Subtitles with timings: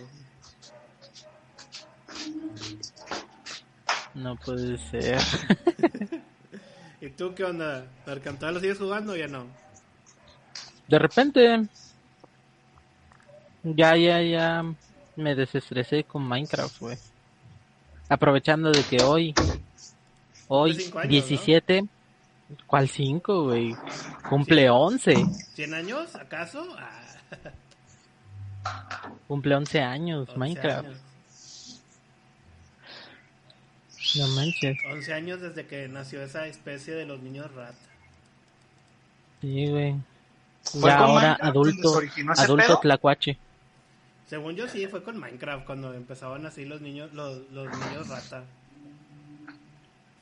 [4.16, 5.20] No puede ser.
[7.02, 7.86] ¿Y tú qué onda?
[8.08, 9.46] ¿Arcantada lo sigues jugando o ya no?
[10.94, 11.66] De repente,
[13.64, 14.64] ya, ya, ya
[15.16, 16.98] me desestresé con Minecraft, güey.
[18.10, 19.34] Aprovechando de que hoy,
[20.48, 21.86] hoy, años, 17,
[22.68, 23.76] ¿cuál 5, güey?
[24.30, 26.64] Cumple 11, ¿100 años acaso?
[26.78, 27.02] Ah,
[29.28, 30.88] cumple 11 años 11 Minecraft.
[30.90, 31.02] años.
[34.16, 34.78] No manches.
[34.92, 37.74] 11 años desde que nació esa especie de los niños rata.
[39.42, 40.13] Sí, güey.
[40.64, 42.02] Fue Ya con ahora Minecraft adulto,
[42.38, 43.38] adulto tlacuache.
[44.28, 48.44] Según yo sí, fue con Minecraft cuando empezaban así los niños, los, los niños rata.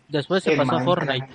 [0.10, 0.84] Después se El pasó a.
[0.84, 1.30] Fortnite.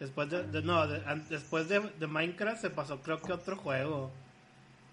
[0.00, 3.56] Después de, de- no, de- an- después de, de Minecraft se pasó creo que otro
[3.56, 4.10] juego.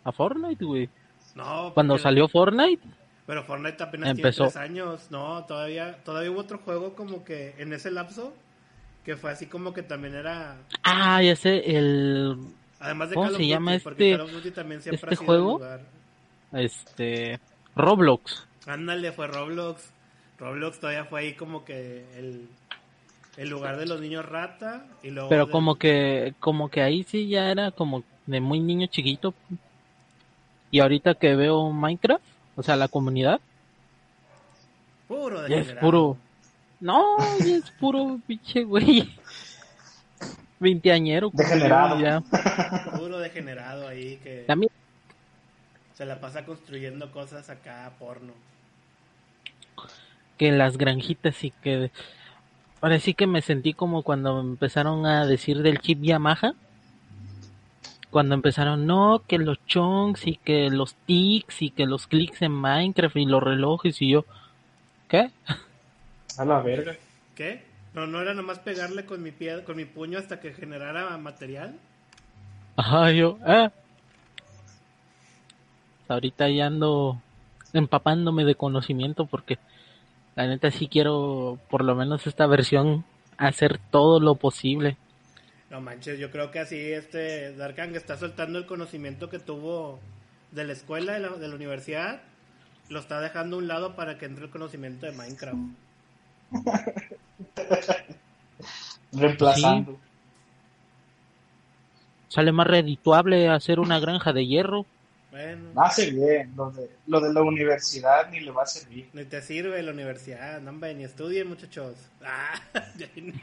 [0.04, 0.90] A Fortnite, güey.
[1.36, 2.82] No, Cuando salió Fortnite,
[3.26, 4.44] Pero Fortnite apenas Empezó.
[4.48, 5.08] tiene tres años.
[5.10, 8.34] No, todavía, todavía hubo otro juego como que en ese lapso
[9.06, 10.58] que fue así como que también era.
[10.84, 12.38] ah, ya sé, el,
[12.82, 15.14] Además de ¿Cómo Call of se llama Duty, porque este- Call of Duty también siempre
[15.14, 15.52] este ha sido juego?
[15.58, 15.82] el lugar.
[16.54, 17.40] este,
[17.76, 18.48] Roblox.
[18.66, 19.90] Ándale, fue Roblox.
[20.40, 22.48] Roblox todavía fue ahí como que el,
[23.38, 24.86] el lugar de los niños rata.
[25.04, 28.60] Y luego Pero de- como que, como que ahí sí ya era como de muy
[28.60, 29.34] niño chiquito.
[30.72, 32.24] Y ahorita que veo Minecraft,
[32.56, 33.40] o sea, la comunidad,
[35.08, 36.18] Puro ya es puro.
[36.80, 39.10] No, es puro pinche güey.
[40.62, 41.32] Veinteañero.
[41.34, 42.00] Degenerado.
[42.00, 42.22] ya.
[42.98, 44.72] Puro degenerado ahí que También,
[45.96, 48.34] se la pasa construyendo cosas acá porno.
[50.38, 51.92] que las granjitas y que.
[52.80, 56.54] Ahora sí que me sentí como cuando empezaron a decir del chip Yamaha.
[58.10, 62.52] Cuando empezaron, no, que los chunks y que los tics y que los clics en
[62.52, 64.26] Minecraft y los relojes y yo.
[65.08, 65.32] ¿Qué?
[66.38, 66.96] A la verga.
[67.36, 67.64] ¿Qué?
[67.94, 71.78] No, no era nomás pegarle con mi pie, con mi puño hasta que generara material.
[72.78, 73.72] Ajá, yo, ah.
[76.08, 77.22] Ahorita ya ando
[77.74, 79.58] empapándome de conocimiento porque
[80.36, 83.06] la neta sí quiero, por lo menos esta versión,
[83.38, 84.98] hacer todo lo posible.
[85.70, 90.00] No manches, yo creo que así este Darkang está soltando el conocimiento que tuvo
[90.52, 92.22] de la escuela, de la, de la universidad,
[92.90, 95.58] lo está dejando a un lado para que entre el conocimiento de Minecraft.
[99.14, 100.00] Reemplazando.
[102.30, 104.86] Sale más redituable hacer una granja de hierro.
[105.32, 106.54] Bueno, Va a ser bien.
[106.56, 109.10] Lo de, lo de la universidad ni le va a servir.
[109.14, 111.96] ni te sirve la universidad, no hombre, ni estudien muchachos.
[112.24, 112.60] Ah,
[113.16, 113.34] ni,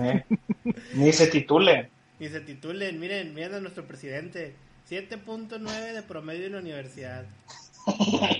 [0.04, 0.24] ¿eh?
[0.94, 1.88] Ni se titule.
[2.18, 4.54] ni se titulen, miren, miren a nuestro presidente.
[4.88, 7.24] 7.9 de promedio en la universidad.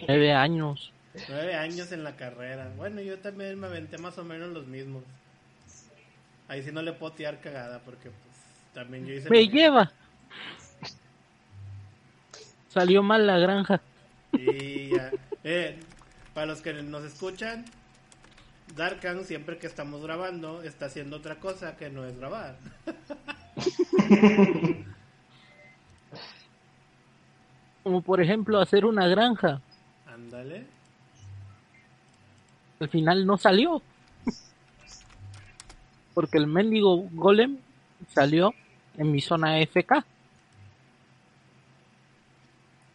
[0.07, 0.93] Nueve años.
[1.29, 2.73] Nueve años en la carrera.
[2.77, 5.05] Bueno, yo también me aventé más o menos los mismos.
[6.51, 8.37] Ahí sí no le puedo tirar cagada porque pues
[8.75, 9.31] también yo hice...
[9.31, 9.93] Me lo- lleva.
[12.67, 13.81] Salió mal la granja.
[14.33, 15.13] Y ya.
[15.45, 15.79] Eh,
[16.35, 17.65] para los que nos escuchan,
[18.75, 22.57] Darkan siempre que estamos grabando está haciendo otra cosa que no es grabar.
[27.85, 29.61] Como por ejemplo hacer una granja.
[30.07, 30.67] Ándale.
[32.81, 33.81] Al final no salió.
[36.15, 37.59] Porque el mendigo golem
[38.13, 38.55] salió
[38.97, 40.05] en mi zona FK.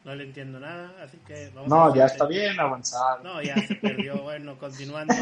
[0.04, 3.24] No le entiendo nada, así que vamos No, a ya está bien avanzado.
[3.24, 4.16] No, ya se perdió.
[4.24, 5.16] Bueno, continuando,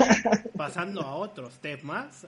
[0.57, 2.27] pasando a otros temas.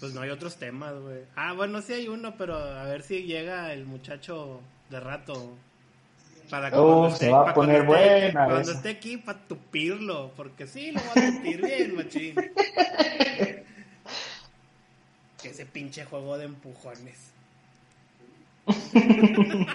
[0.00, 1.24] Pues no hay otros temas, güey.
[1.36, 5.54] Ah, bueno, sí hay uno, pero a ver si llega el muchacho de rato.
[6.50, 8.72] Para Oh, se va a poner cuando esté- buena Cuando esa.
[8.72, 10.32] esté aquí, para tupirlo.
[10.36, 12.34] Porque sí, lo voy a tupir bien, machín.
[15.44, 17.16] Ese pinche juego de empujones.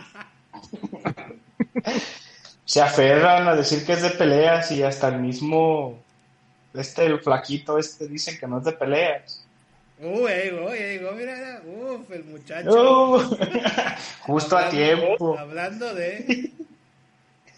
[2.65, 5.99] Se aferran a decir que es de peleas y hasta el mismo,
[6.73, 9.43] este, el flaquito este, dicen que no es de peleas.
[9.99, 11.61] Uy, ahí llegó, ahí llegó, mira, mira.
[11.65, 12.69] Uf, el muchacho.
[13.15, 13.37] Uh,
[14.21, 15.37] justo a tiempo.
[15.37, 16.51] Hablando de.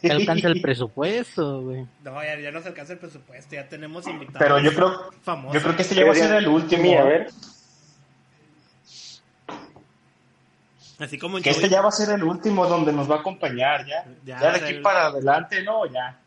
[0.08, 1.86] Que alcanza el presupuesto, güey.
[2.04, 4.40] No, ya, ya nos alcanza el presupuesto, ya tenemos invitados.
[4.40, 5.54] Pero yo creo, famosos.
[5.54, 7.00] yo creo que este ya va a ser el último.
[7.00, 7.28] A ver.
[11.00, 13.86] Así como Que este ya va a ser el último donde nos va a acompañar,
[13.86, 14.06] ya.
[14.24, 16.18] Ya, Ya, de aquí el- para adelante, no, ya.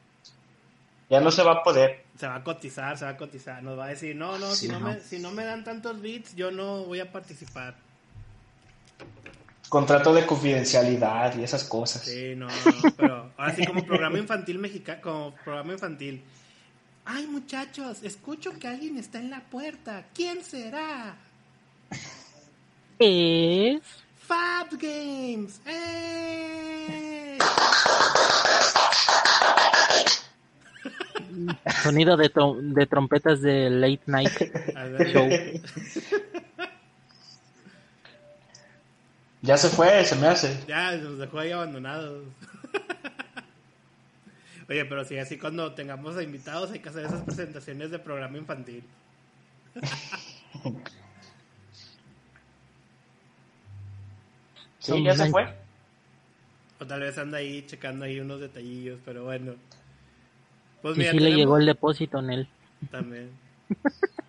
[1.08, 2.04] Ya no se va a poder.
[2.18, 3.62] se va a cotizar, se va a cotizar.
[3.62, 4.88] Nos va a decir, no, no, si, no, no.
[4.88, 7.76] Me, si no me dan tantos bits, yo no voy a participar.
[9.68, 12.02] Contrato de confidencialidad y esas cosas.
[12.02, 12.54] Sí, no, no,
[12.96, 16.22] pero ahora sí como programa infantil mexicano, como programa infantil.
[17.04, 20.06] Ay, muchachos, escucho que alguien está en la puerta.
[20.14, 21.16] ¿Quién será?
[22.98, 23.80] Es...
[24.26, 25.60] Fab Games.
[25.66, 27.38] ¡Eh!
[31.82, 32.30] Sonido de,
[32.62, 34.32] de trompetas de late night
[35.12, 35.28] show.
[39.42, 40.64] Ya se fue, se me hace.
[40.66, 42.24] Ya, nos dejó ahí abandonados.
[44.68, 48.36] Oye, pero sí, así cuando tengamos a invitados hay que hacer esas presentaciones de programa
[48.38, 48.82] infantil.
[54.78, 55.54] Sí, ya se fue.
[56.80, 59.54] O tal vez anda ahí checando ahí unos detallillos, pero bueno.
[60.82, 62.48] Pues Y mira, sí le tenemos- llegó el depósito en él.
[62.90, 63.30] También.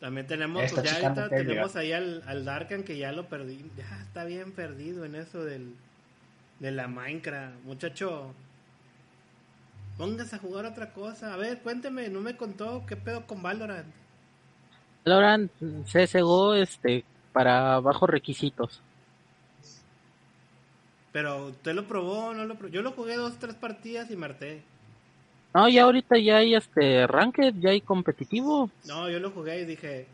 [0.00, 3.70] También tenemos, pues ya ahorita tenemos ahí al, al Darkan que ya lo perdí.
[3.76, 5.74] Ya está bien perdido en eso del,
[6.58, 7.62] de la Minecraft.
[7.64, 8.34] Muchacho,
[9.98, 11.34] póngase a jugar otra cosa.
[11.34, 13.92] A ver, cuénteme, no me contó qué pedo con Valorant.
[15.04, 15.52] Valorant
[15.84, 17.04] CSGO este,
[17.34, 18.80] para bajos requisitos.
[21.12, 22.72] Pero usted lo probó, no lo probó.
[22.72, 24.62] Yo lo jugué dos, tres partidas y marté.
[25.54, 28.70] No, ya ahorita ya hay este ranked, ya hay competitivo.
[28.84, 30.06] No, yo lo jugué y dije,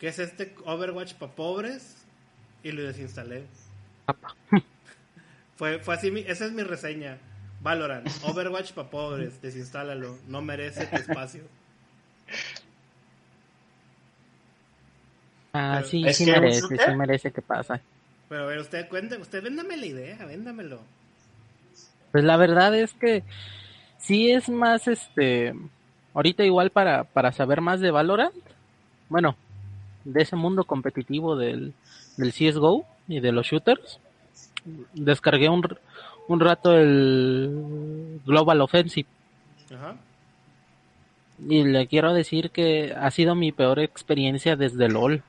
[0.00, 1.96] ¿qué es este Overwatch para pobres?
[2.64, 3.44] Y lo desinstalé.
[5.56, 7.16] Fue, fue así, mi- esa es mi reseña.
[7.62, 11.42] Valorant, Overwatch para pobres, desinstálalo, no merece tu espacio.
[15.54, 17.80] Ah, Pero sí, sí que merece, sí merece que pasa.
[18.28, 20.80] Pero a ver, usted cuente, usted véndame la idea, véndamelo.
[22.12, 23.22] Pues la verdad es que
[24.06, 25.52] sí es más este
[26.14, 28.34] ahorita igual para para saber más de Valorant.
[29.08, 29.36] Bueno,
[30.04, 31.74] de ese mundo competitivo del
[32.16, 33.98] del CS:GO y de los shooters.
[34.94, 35.62] Descargué un
[36.28, 39.08] un rato el Global Offensive
[39.72, 39.96] Ajá.
[41.48, 45.22] y le quiero decir que ha sido mi peor experiencia desde LOL.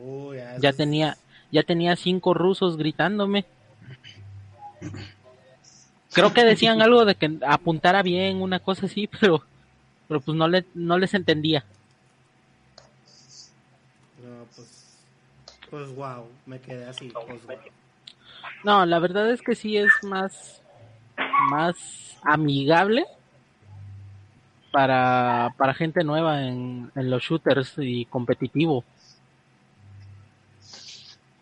[0.00, 1.16] Uy, ya, Ya tenía
[1.50, 3.44] ya tenía cinco rusos gritándome.
[6.18, 9.44] Creo que decían algo de que apuntara bien, una cosa así, pero
[10.08, 11.64] pero pues no le no les entendía.
[14.20, 14.98] No, pues,
[15.70, 17.12] pues wow, me quedé así.
[17.26, 17.56] Pues, wow.
[18.64, 20.60] No, la verdad es que sí es más
[21.50, 21.76] más
[22.24, 23.06] amigable
[24.72, 28.82] para para gente nueva en, en los shooters y competitivo.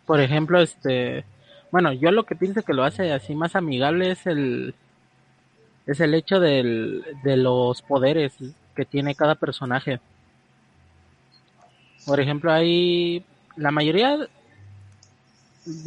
[0.05, 1.25] Por ejemplo, este
[1.71, 4.73] bueno, yo lo que pienso que lo hace así más amigable es el
[5.85, 8.33] es el hecho del, de los poderes
[8.75, 10.01] que tiene cada personaje.
[12.05, 13.23] Por ejemplo, hay
[13.55, 14.27] la mayoría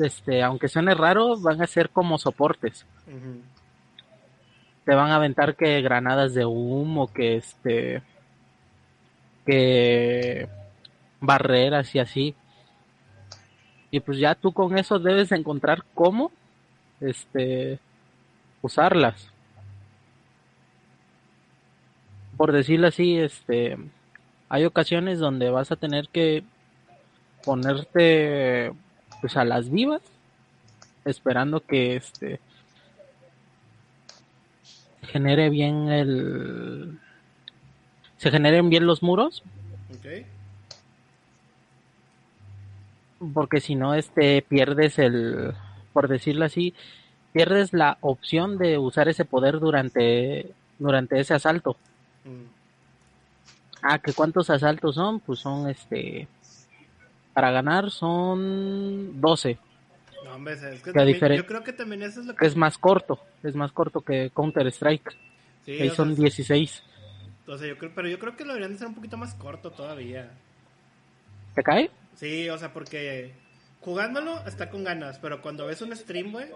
[0.01, 2.87] este, aunque suene raro, van a ser como soportes.
[4.85, 8.03] Te van a aventar que granadas de humo, que este,
[9.47, 10.49] que
[11.21, 12.35] barreras y así.
[13.91, 16.31] Y pues ya tú con eso debes encontrar cómo,
[17.01, 17.79] este,
[18.63, 19.29] usarlas.
[22.37, 23.77] Por decirlo así, este,
[24.49, 26.45] hay ocasiones donde vas a tener que
[27.45, 28.73] ponerte
[29.21, 30.03] pues a las vivas
[31.05, 32.41] esperando que este
[35.03, 36.99] genere bien el
[38.19, 39.43] se generen bien los muros.
[43.35, 45.53] Porque si no, este, pierdes el,
[45.93, 46.75] por decirlo así,
[47.33, 51.77] pierdes la opción de usar ese poder durante, durante ese asalto.
[52.25, 52.45] Mm.
[53.83, 56.29] Ah, que cuántos asaltos son, pues son este,
[57.33, 59.59] para ganar son 12,
[60.25, 62.47] No, hombre, es que también- yo creo que también eso es lo que...
[62.47, 65.11] es más corto, es más corto que Counter Strike,
[65.65, 66.83] Sí, ahí o sea, son 16.
[67.47, 69.35] o sea, yo creo, pero yo creo que lo deberían de hacer un poquito más
[69.35, 70.31] corto todavía.
[71.55, 71.91] ¿Te cae?
[72.17, 73.33] Sí, o sea, porque
[73.81, 76.49] jugándolo está con ganas, pero cuando ves un stream, güey,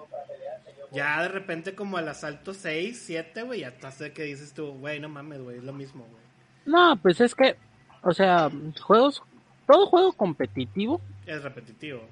[0.93, 4.73] ya de repente como al asalto 6, 7, güey, ya estás de que dices tú,
[4.75, 6.23] güey, no mames, güey, es lo mismo, güey.
[6.67, 7.57] No, pues es que,
[8.03, 8.51] o sea,
[8.83, 9.23] juegos,
[9.67, 12.03] todo juego competitivo Es repetitivo.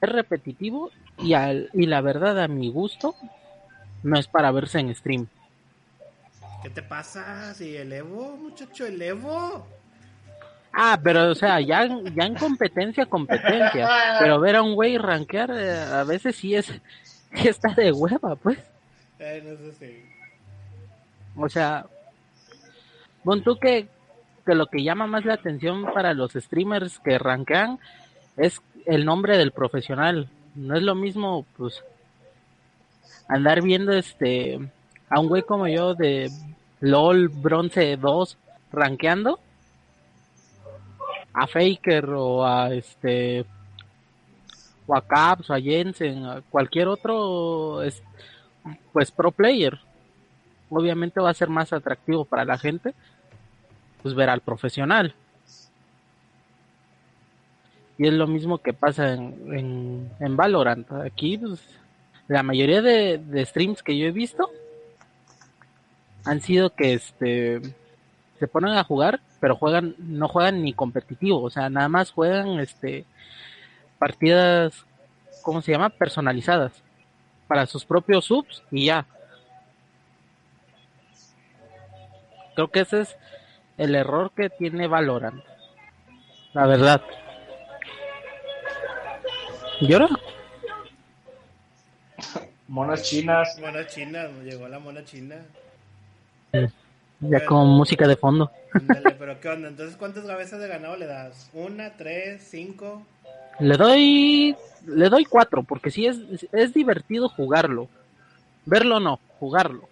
[0.00, 3.14] es repetitivo y, al, y la verdad a mi gusto
[4.02, 5.26] no es para verse en stream.
[6.62, 7.54] ¿Qué te pasa?
[7.54, 9.66] Si el Evo, muchacho, el Evo.
[10.80, 13.88] Ah, pero o sea, ya, ya en competencia, competencia.
[14.20, 16.66] Pero ver a un güey rankear eh, a veces sí es,
[17.34, 18.58] sí está de hueva, pues.
[19.18, 20.04] Eh, no sé si.
[21.34, 21.84] O sea,
[23.24, 23.88] pon tú que,
[24.46, 27.80] que lo que llama más la atención para los streamers que rankean
[28.36, 30.28] es el nombre del profesional.
[30.54, 31.82] No es lo mismo, pues,
[33.26, 34.60] andar viendo este
[35.08, 36.30] a un güey como yo de
[36.78, 38.38] LOL Bronce 2
[38.70, 39.40] rankeando
[41.38, 43.44] a Faker o a este
[44.86, 48.02] o a Caps o a Jensen, a cualquier otro es,
[48.92, 49.78] pues pro player.
[50.70, 52.94] Obviamente va a ser más atractivo para la gente
[54.02, 55.14] pues ver al profesional.
[57.98, 60.90] Y es lo mismo que pasa en, en, en Valorant.
[60.92, 61.60] Aquí pues,
[62.28, 64.48] la mayoría de, de streams que yo he visto
[66.24, 67.60] han sido que este
[68.38, 72.60] se ponen a jugar pero juegan no juegan ni competitivo o sea nada más juegan
[72.60, 73.04] este
[73.98, 74.84] partidas
[75.42, 76.72] cómo se llama personalizadas
[77.46, 79.06] para sus propios subs y ya
[82.58, 83.16] Creo que ese es
[83.76, 85.44] el error que tiene Valorant.
[86.54, 87.00] La verdad.
[89.80, 90.08] ¿Y ahora?
[92.66, 93.56] Monas chinas.
[93.60, 95.36] Mona china, llegó la mona china.
[97.20, 98.50] Ya con música de fondo.
[99.18, 99.68] Pero ¿qué onda?
[99.68, 101.50] Entonces, ¿cuántas cabezas de ganado le das?
[101.52, 103.02] ¿Una, tres, cinco?
[103.58, 104.56] Le doy.
[104.86, 106.18] Le doy cuatro, porque sí es,
[106.52, 107.88] es divertido jugarlo.
[108.64, 109.88] Verlo no, jugarlo.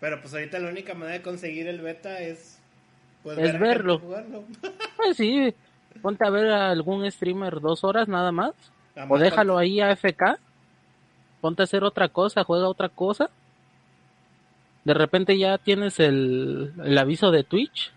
[0.00, 2.58] Pero pues ahorita la única manera de conseguir el beta es...
[3.22, 3.98] Pues, Es ver verlo.
[3.98, 4.44] jugarlo.
[4.96, 5.54] Pues sí,
[6.02, 8.52] ponte a ver a algún streamer dos horas nada más.
[8.96, 10.38] Nada O déjalo ahí a FK.
[11.40, 13.30] Ponte a hacer otra cosa, juega otra cosa.
[14.90, 17.92] De repente ya tienes el, el aviso de Twitch.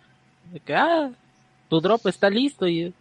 [0.52, 1.10] De que, ah,
[1.68, 2.94] tu drop está listo y...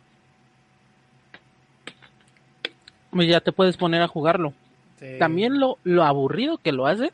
[3.11, 4.55] pues ya te puedes poner a jugarlo.
[4.99, 5.19] Sí.
[5.19, 7.13] También lo, lo aburrido que lo hace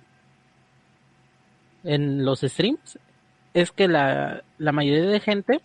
[1.83, 3.01] en los streams
[3.55, 5.61] es que la, la mayoría de gente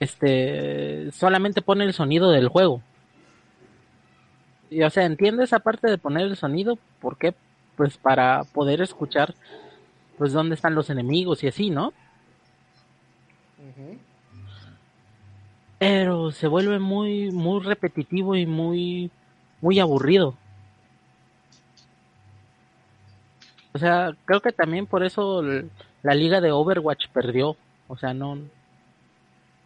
[0.00, 2.82] este solamente pone el sonido del juego.
[4.68, 7.34] Y o sea, entiendo esa parte de poner el sonido, ¿por qué?
[7.78, 9.34] Pues para poder escuchar
[10.18, 11.94] pues dónde están los enemigos y así, ¿no?
[15.78, 19.10] Pero se vuelve muy muy repetitivo y muy
[19.60, 20.36] muy aburrido.
[23.74, 25.42] O sea, creo que también por eso
[26.02, 27.56] la liga de Overwatch perdió.
[27.88, 28.38] O sea, no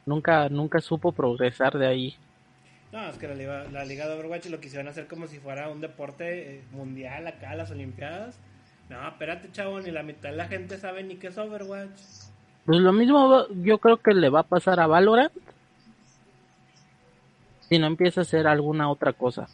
[0.07, 2.17] nunca nunca supo progresar de ahí.
[2.93, 5.71] No, es que la liga, la liga de Overwatch lo quisieron hacer como si fuera
[5.71, 8.39] un deporte eh, mundial acá, las Olimpiadas.
[8.91, 12.01] No, espérate, chavo, ni la mitad de la gente sabe ni qué es Overwatch.
[12.67, 15.33] Pues lo mismo yo creo que le va a pasar a Valorant
[17.69, 19.49] si no empieza a hacer alguna otra cosa,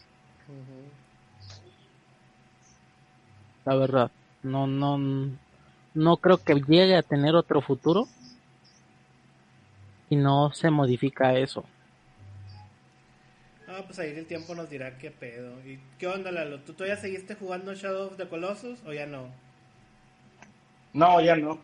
[3.65, 4.11] la verdad.
[4.43, 4.99] No no
[5.95, 8.09] no creo que llegue a tener otro futuro
[10.11, 11.65] y no se modifica eso.
[13.69, 15.53] Ah, pues ahí el tiempo nos dirá qué pedo.
[15.67, 16.61] ¿Y qué onda, Lalo?
[16.61, 19.29] ¿Tú todavía seguiste jugando Shadow of the Colossus o ya no?
[20.95, 21.61] No, ya no.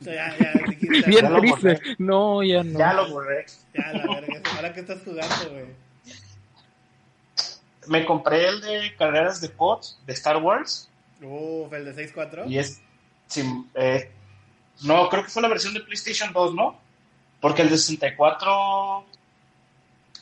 [0.00, 1.80] Ya, ya dijiste, Bien Ya lo triste.
[1.98, 2.78] No, ya no.
[2.78, 3.46] Ya lo borré.
[3.72, 4.42] ya, la verga.
[4.56, 5.66] ¿Ahora qué estás jugando, güey?
[7.86, 10.88] Me compré el de carreras de pods de Star Wars.
[11.22, 12.48] Uf, el de 6-4.
[12.48, 12.80] Y es.
[13.28, 14.10] sin- eh,
[14.84, 16.78] no, creo que fue la versión de PlayStation 2, ¿no?
[17.40, 19.04] Porque el de 64.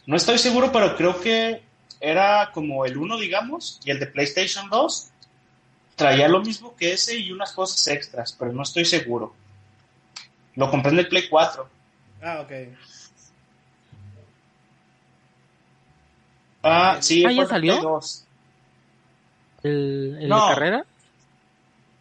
[0.07, 1.63] No estoy seguro, pero creo que
[2.01, 5.11] era como el 1, digamos, y el de PlayStation 2
[5.95, 9.35] traía lo mismo que ese y unas cosas extras, pero no estoy seguro.
[10.57, 11.69] Lo compré en el Play 4.
[12.23, 12.53] Ah, ok.
[16.63, 17.25] Ah, sí.
[17.25, 17.73] ¿Ah, ya salió?
[17.75, 18.25] Play 2.
[19.63, 20.85] ¿El, el de carrera?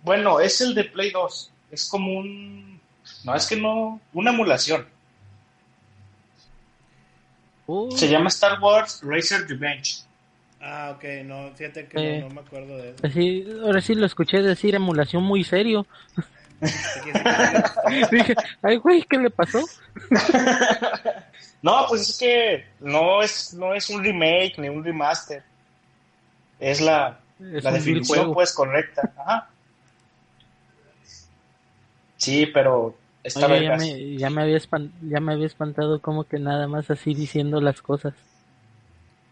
[0.04, 1.52] Bueno, es el de Play 2.
[1.72, 2.80] Es como un...
[3.24, 4.00] No, es que no...
[4.14, 4.88] Una emulación.
[7.72, 10.00] Uh, Se llama Star Wars Racer Revenge.
[10.60, 12.20] Ah, ok, no, fíjate que Eh.
[12.22, 12.98] no, no me acuerdo de eso.
[13.06, 15.86] así, ahora sí lo escuché decir emulación muy serio.
[18.12, 19.60] Dije, ay, güey, ¿qué le pasó?
[21.62, 25.44] No, pues es que no es, no es un remake ni un remaster.
[26.58, 27.20] Es la,
[27.54, 29.12] Es la definición, pues, correcta.
[29.18, 29.50] Ajá.
[32.16, 32.96] Sí, pero
[33.30, 34.60] está Oye, ya me, ya, me había
[35.02, 38.14] ya me había espantado como que nada más así diciendo las cosas.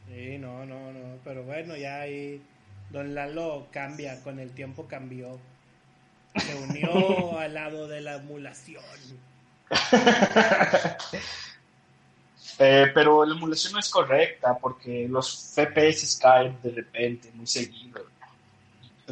[0.07, 2.41] Sí, no, no, no, pero bueno, ya ahí
[2.89, 5.37] Don Lalo cambia, con el tiempo cambió.
[6.35, 8.83] Se unió al lado de la emulación.
[12.59, 18.03] Eh, pero la emulación no es correcta porque los FPS caen de repente, muy seguido.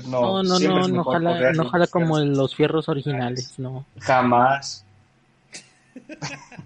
[0.07, 3.85] No, No, no, no, no jala, jala como los en los fierros originales, no.
[3.99, 4.85] Jamás.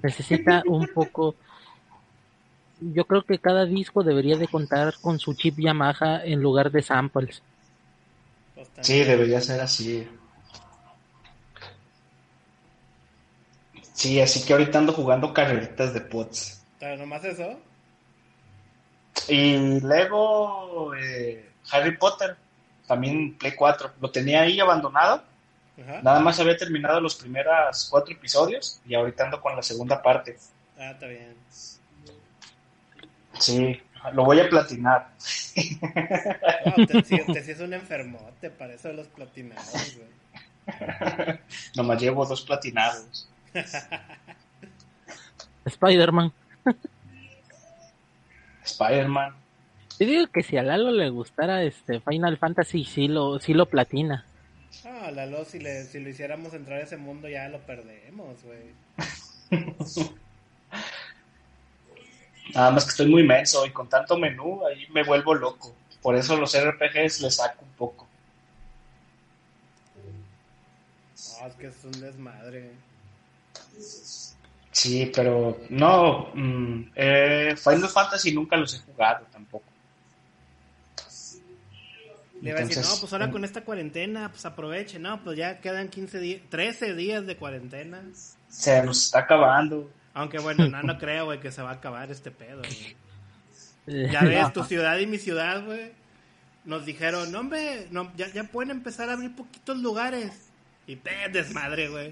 [0.02, 1.36] Necesita un poco...
[2.82, 6.82] Yo creo que cada disco debería de contar con su chip Yamaha en lugar de
[6.82, 7.44] samples.
[8.82, 10.08] Sí, debería ser así.
[13.94, 16.64] Sí, así que ahorita ando jugando carreritas de pots.
[16.80, 17.60] Pero nomás eso.
[19.28, 22.38] Y luego eh, Harry Potter,
[22.90, 23.92] también Play 4.
[24.02, 25.24] Lo tenía ahí abandonado.
[25.80, 26.02] Ajá.
[26.02, 30.38] Nada más había terminado los primeros cuatro episodios y ahorita ando con la segunda parte.
[30.76, 31.36] Ah, está bien.
[33.40, 33.80] Sí,
[34.14, 35.10] lo voy a platinar.
[36.78, 40.10] No, te, es un enfermote para eso de los platinados, güey.
[41.76, 43.30] Nomás llevo dos platinados.
[45.66, 46.34] Spider-Man.
[48.64, 49.36] Spider-Man.
[50.00, 53.66] Yo digo que si a Lalo le gustara este Final Fantasy, sí lo, sí lo
[53.66, 54.26] platina.
[54.86, 58.72] Ah, Lalo, si, le, si lo hiciéramos entrar a ese mundo ya lo perdemos, güey.
[62.54, 65.76] Nada más que estoy muy menso y con tanto menú ahí me vuelvo loco.
[66.02, 68.08] Por eso los RPGs le saco un poco.
[71.42, 72.72] Ah, es que es un desmadre.
[74.72, 76.30] Sí, pero no.
[76.34, 79.69] mm, eh, Final Fantasy nunca los he jugado tampoco.
[82.42, 85.38] Le iba a decir, Entonces, no, pues ahora con esta cuarentena, pues aproveche, no, pues
[85.38, 88.02] ya quedan 15 días, 13 días de cuarentena.
[88.48, 89.90] Se nos está acabando.
[90.14, 92.96] Aunque bueno, no, no creo, güey, que se va a acabar este pedo, güey.
[94.12, 95.92] Ya ves, tu ciudad y mi ciudad, güey,
[96.64, 100.32] nos dijeron, no, hombre, no, ya, ya pueden empezar a abrir poquitos lugares.
[100.86, 102.12] Y te desmadre, güey.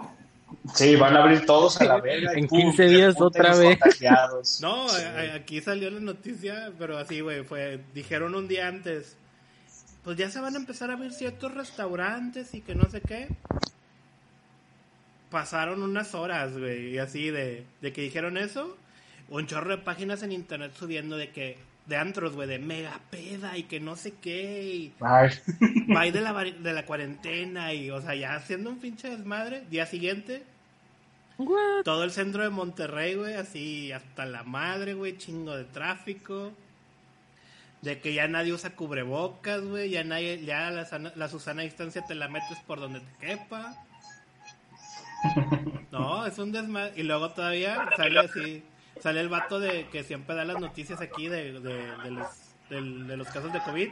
[0.74, 2.32] Sí, van a abrir todos a la verga.
[2.34, 3.78] En pum, 15 días otra vez.
[4.62, 5.04] No, Sí.
[5.36, 9.16] aquí salió la noticia, pero así, güey, fue, dijeron un día antes,
[10.08, 13.28] pues ya se van a empezar a abrir ciertos restaurantes y que no sé qué.
[15.30, 18.78] Pasaron unas horas, güey, y así de, de que dijeron eso,
[19.28, 23.58] un chorro de páginas en internet subiendo de que, de antros, güey, de mega peda
[23.58, 25.32] y que no sé qué, y Ay.
[25.94, 29.66] va de la, vari- de la cuarentena y, o sea, ya haciendo un pinche desmadre,
[29.70, 30.42] día siguiente,
[31.38, 31.84] what?
[31.84, 36.54] todo el centro de Monterrey, güey, así hasta la madre, güey, chingo de tráfico.
[37.82, 42.04] De que ya nadie usa cubrebocas, güey, ya nadie, ya la, sana- la Susana distancia
[42.06, 43.76] te la metes por donde te quepa.
[45.92, 46.94] No, es un desmadre.
[46.96, 48.64] Y luego todavía sale así,
[49.02, 52.28] sale el vato de que siempre da las noticias aquí de, de, de los,
[52.70, 53.90] del- de los casos de COVID,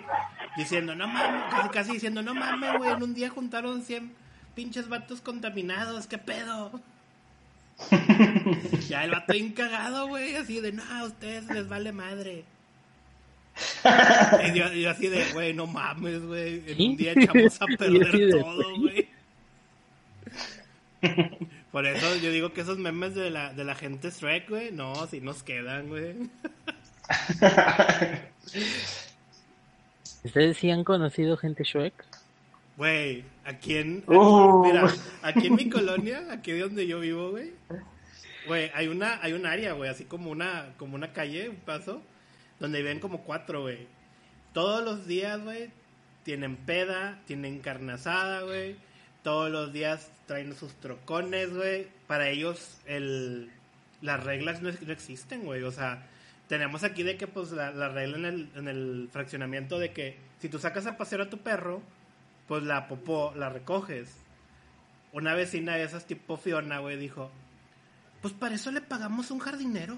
[0.57, 4.13] diciendo, no mames, casi, casi diciendo, no mames, güey, en un día juntaron 100
[4.55, 6.79] pinches vatos contaminados, ¿qué pedo?
[8.87, 12.45] Ya el vato bien cagado, güey, así de, no, a ustedes les vale madre.
[14.53, 18.29] Y yo, yo así de, güey, no mames, güey, en un día echamos a perder
[18.31, 19.07] todo, güey.
[21.71, 25.07] Por eso yo digo que esos memes de la, de la gente Shrek, güey, no,
[25.07, 26.15] si nos quedan, güey.
[30.23, 31.93] ¿Ustedes sí han conocido gente Shrek?
[32.77, 34.63] Güey, aquí en, aquí- Uh.
[34.65, 37.51] mira, aquí en mi colonia, aquí de donde yo vivo, güey,
[38.47, 42.01] güey, hay una, hay un área, güey, así como una, como una calle, un paso,
[42.59, 43.87] donde viven como cuatro, güey.
[44.53, 45.69] Todos los días, güey,
[46.23, 48.77] tienen peda, tienen carne asada, güey.
[49.23, 51.87] Todos los días traen sus trocones, güey.
[52.07, 53.51] Para ellos, el,
[54.01, 55.63] las reglas no, existen, güey.
[55.63, 56.07] O sea,
[56.47, 60.17] tenemos aquí de que, pues, la, la regla en el, en el fraccionamiento de que
[60.39, 61.81] si tú sacas a pasear a tu perro,
[62.47, 64.15] pues la popó la recoges.
[65.11, 67.31] Una vecina de esas tipo Fiona, güey, dijo,
[68.21, 69.97] pues para eso le pagamos un jardinero.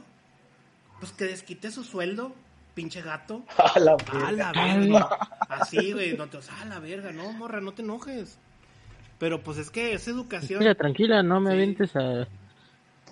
[1.00, 2.36] Pues que desquite su sueldo.
[2.78, 3.44] Pinche gato.
[3.58, 5.10] A la A la verga.
[5.50, 6.16] Así, güey.
[6.16, 8.38] No te, a la verga, no, morra, no te enojes.
[9.18, 10.60] Pero pues es que es educación.
[10.60, 11.54] Mira, tranquila, no me Sí.
[11.56, 12.28] avientes a,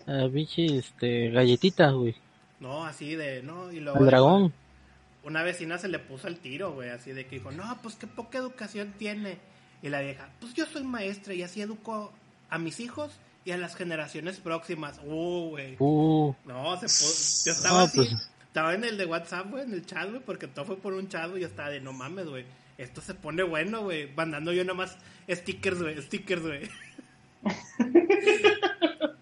[0.08, 2.16] a bichi, este, galletitas, güey.
[2.60, 4.54] No, así de, no, y luego Al dragón.
[5.24, 8.06] una vecina se le puso al tiro, güey, así de que dijo, no, pues qué
[8.06, 9.40] poca educación tiene.
[9.82, 12.14] Y la vieja, pues yo soy maestra y así educo
[12.50, 13.12] a mis hijos
[13.44, 15.00] y a las generaciones próximas.
[15.04, 15.76] Uh, güey.
[15.80, 19.64] Uh, No, se puso, yo estaba No, así, pues- estaba en el de WhatsApp, güey,
[19.64, 21.92] en el chat, güey, porque todo fue por un chat, güey, yo estaba de, no
[21.92, 22.46] mames, güey,
[22.78, 24.98] esto se pone bueno, güey, mandando yo nomás
[25.30, 26.62] stickers, güey, stickers, güey.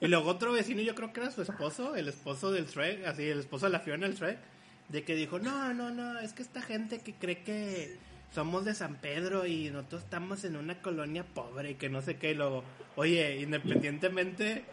[0.02, 3.24] y luego otro vecino, yo creo que era su esposo, el esposo del Shrek, así,
[3.24, 4.38] el esposo de la Fiona, el Shrek,
[4.90, 7.98] de que dijo, no, no, no, es que esta gente que cree que
[8.36, 12.18] somos de San Pedro y nosotros estamos en una colonia pobre y que no sé
[12.18, 12.64] qué, y luego,
[12.96, 14.64] oye, independientemente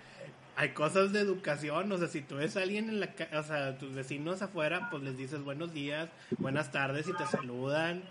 [0.61, 3.79] hay cosas de educación, o sea, si tú ves a alguien en la o sea,
[3.79, 8.03] tus vecinos afuera, pues les dices buenos días, buenas tardes y te saludan.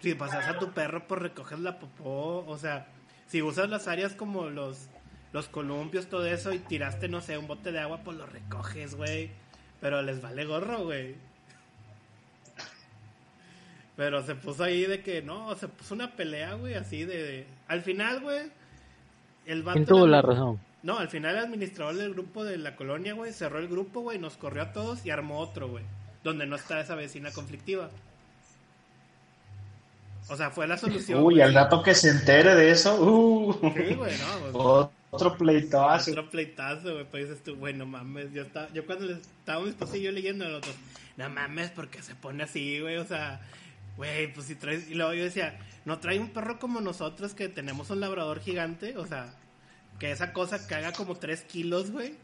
[0.00, 2.86] Si pasas a tu perro, pues recoges la popó, o sea,
[3.26, 4.86] si usas las áreas como los
[5.32, 8.94] los columpios, todo eso y tiraste, no sé, un bote de agua, pues lo recoges,
[8.94, 9.30] güey.
[9.80, 11.16] Pero les vale gorro, güey.
[13.96, 17.22] Pero se puso ahí de que, no, se puso una pelea, güey, así de...
[17.22, 18.42] de- Al final, güey,
[19.46, 19.74] el vato...
[19.74, 20.58] ¿quién tuvo la razón?
[20.82, 24.18] No, al final el administrador del grupo de la colonia, güey, cerró el grupo, güey,
[24.18, 25.84] nos corrió a todos y armó otro, güey,
[26.24, 27.90] donde no está esa vecina conflictiva.
[30.28, 31.18] O sea, fue la solución.
[31.18, 31.40] Uy, güey.
[31.42, 36.12] al rato que se entere de eso, uh, Sí, güey, no, pues, otro pleitazo.
[36.12, 39.70] otro pleitazo, güey, pues dices tú, güey, no mames, yo, estaba, yo cuando estaba mi
[39.70, 40.76] esposa y yo leyendo a los otros,
[41.16, 43.40] no mames, porque se pone así, güey, o sea,
[43.96, 47.48] güey, pues si traes, y luego yo decía, no trae un perro como nosotros que
[47.48, 49.34] tenemos un labrador gigante, o sea,
[50.00, 52.14] que esa cosa caga como 3 kilos, güey.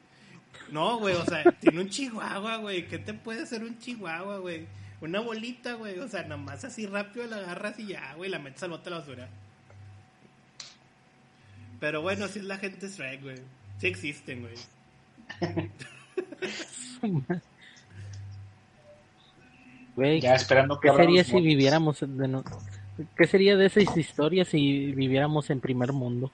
[0.72, 4.66] No, güey, o sea, tiene un chihuahua, güey, ¿qué te puede hacer un chihuahua, güey?
[5.00, 8.62] Una bolita, güey, o sea, nomás así rápido la agarras y ya, güey, la metes
[8.64, 9.28] al bote de la basura.
[11.78, 13.36] Pero bueno, así es la gente Shrek, güey.
[13.78, 14.54] Sí existen, güey.
[19.94, 22.44] Güey, Ya esperando que ¿qué sería si viviéramos de no-
[23.16, 26.30] ¿Qué sería de esas historias si viviéramos en primer mundo?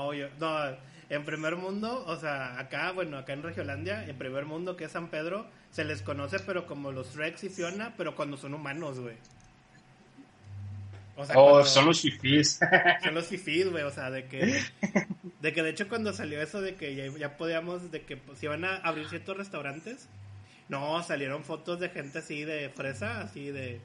[0.00, 0.76] No, yo, no,
[1.10, 4.92] en primer mundo, o sea, acá, bueno, acá en Regiolandia, en primer mundo, que es
[4.92, 8.98] San Pedro, se les conoce, pero como los Rex y Fiona, pero cuando son humanos,
[8.98, 9.16] güey.
[11.16, 12.58] O sea, Oh, son los fifís.
[13.02, 14.62] son los fifís, güey, o sea, de que,
[15.42, 18.42] de que de hecho cuando salió eso de que ya, ya podíamos, de que pues,
[18.42, 20.08] iban a abrir ciertos restaurantes,
[20.70, 23.82] no, salieron fotos de gente así de fresa, así de,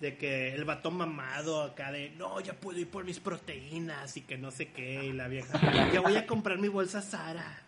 [0.00, 4.22] de que el vato mamado acá de, no, ya puedo ir por mis proteínas y
[4.22, 5.58] que no sé qué, y la vieja,
[5.92, 7.62] ya voy a comprar mi bolsa Sara.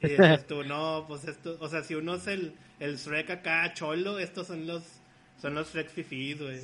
[0.00, 3.72] Y dices tú, no, pues esto, o sea, si uno es el, el Shrek acá
[3.72, 4.82] cholo, estos son los,
[5.40, 6.60] son los Shrek fifís, güey.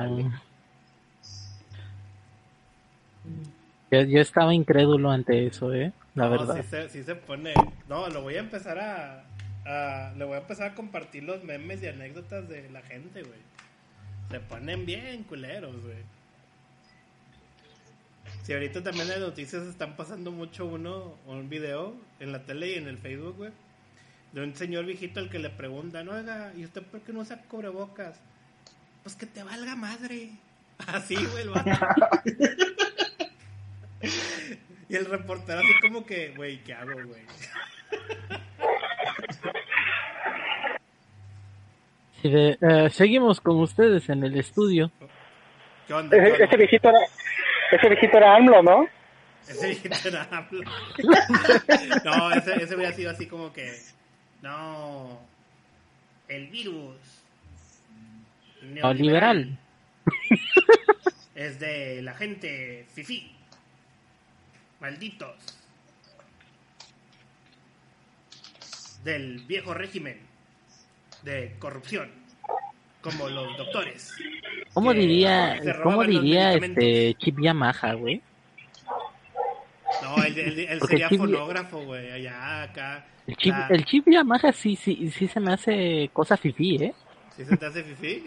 [0.00, 0.40] No.
[3.90, 5.92] Yo, yo estaba incrédulo ante eso, ¿eh?
[6.20, 6.56] La no, verdad.
[6.62, 7.54] Sí se, sí se pone.
[7.88, 9.24] No, lo voy a empezar a,
[9.64, 13.38] a- Le voy a empezar a compartir los memes y anécdotas de la gente, güey.
[14.30, 15.98] Se ponen bien culeros, güey.
[18.44, 22.74] Si ahorita también las noticias están pasando mucho uno, un video en la tele y
[22.74, 23.50] en el Facebook, güey.
[24.32, 27.42] De un señor viejito al que le preguntan, oiga, ¿y usted por qué no usa
[27.48, 28.16] cubrebocas?
[29.02, 30.30] Pues que te valga madre.
[30.86, 31.70] Así, güey, el vato.
[34.90, 37.22] Y el reportero así como que, güey, ¿qué hago, güey?
[42.20, 44.90] Sí, de- eh, seguimos con ustedes en el estudio.
[45.86, 46.10] ¿Qué onda?
[46.16, 46.44] ¿Qué Ese, onda?
[46.44, 46.98] ese viejito era,
[47.72, 48.88] ese viejito era AMLO, ¿no?
[49.48, 50.70] Ese viejito era AMLO.
[52.04, 53.72] No, ese, ese hubiera sido así como que,
[54.42, 55.20] no,
[56.28, 56.96] el virus
[58.62, 59.56] Neoliberal.
[61.34, 63.34] es de la gente fifí.
[64.80, 65.36] Malditos.
[69.04, 70.18] Del viejo régimen
[71.22, 72.10] de corrupción.
[73.00, 74.12] Como los doctores.
[74.74, 78.20] ¿Cómo diría, cómo diría este Chip Yamaha, güey?
[80.02, 82.10] No, él, él- él sería Chip- fonógrafo, güey.
[82.12, 83.06] Allá, acá.
[83.26, 86.94] El chip, la- el chip Yamaha sí, sí, sí se me hace cosa fifí, ¿eh?
[87.36, 88.26] ¿Sí se te hace fifí?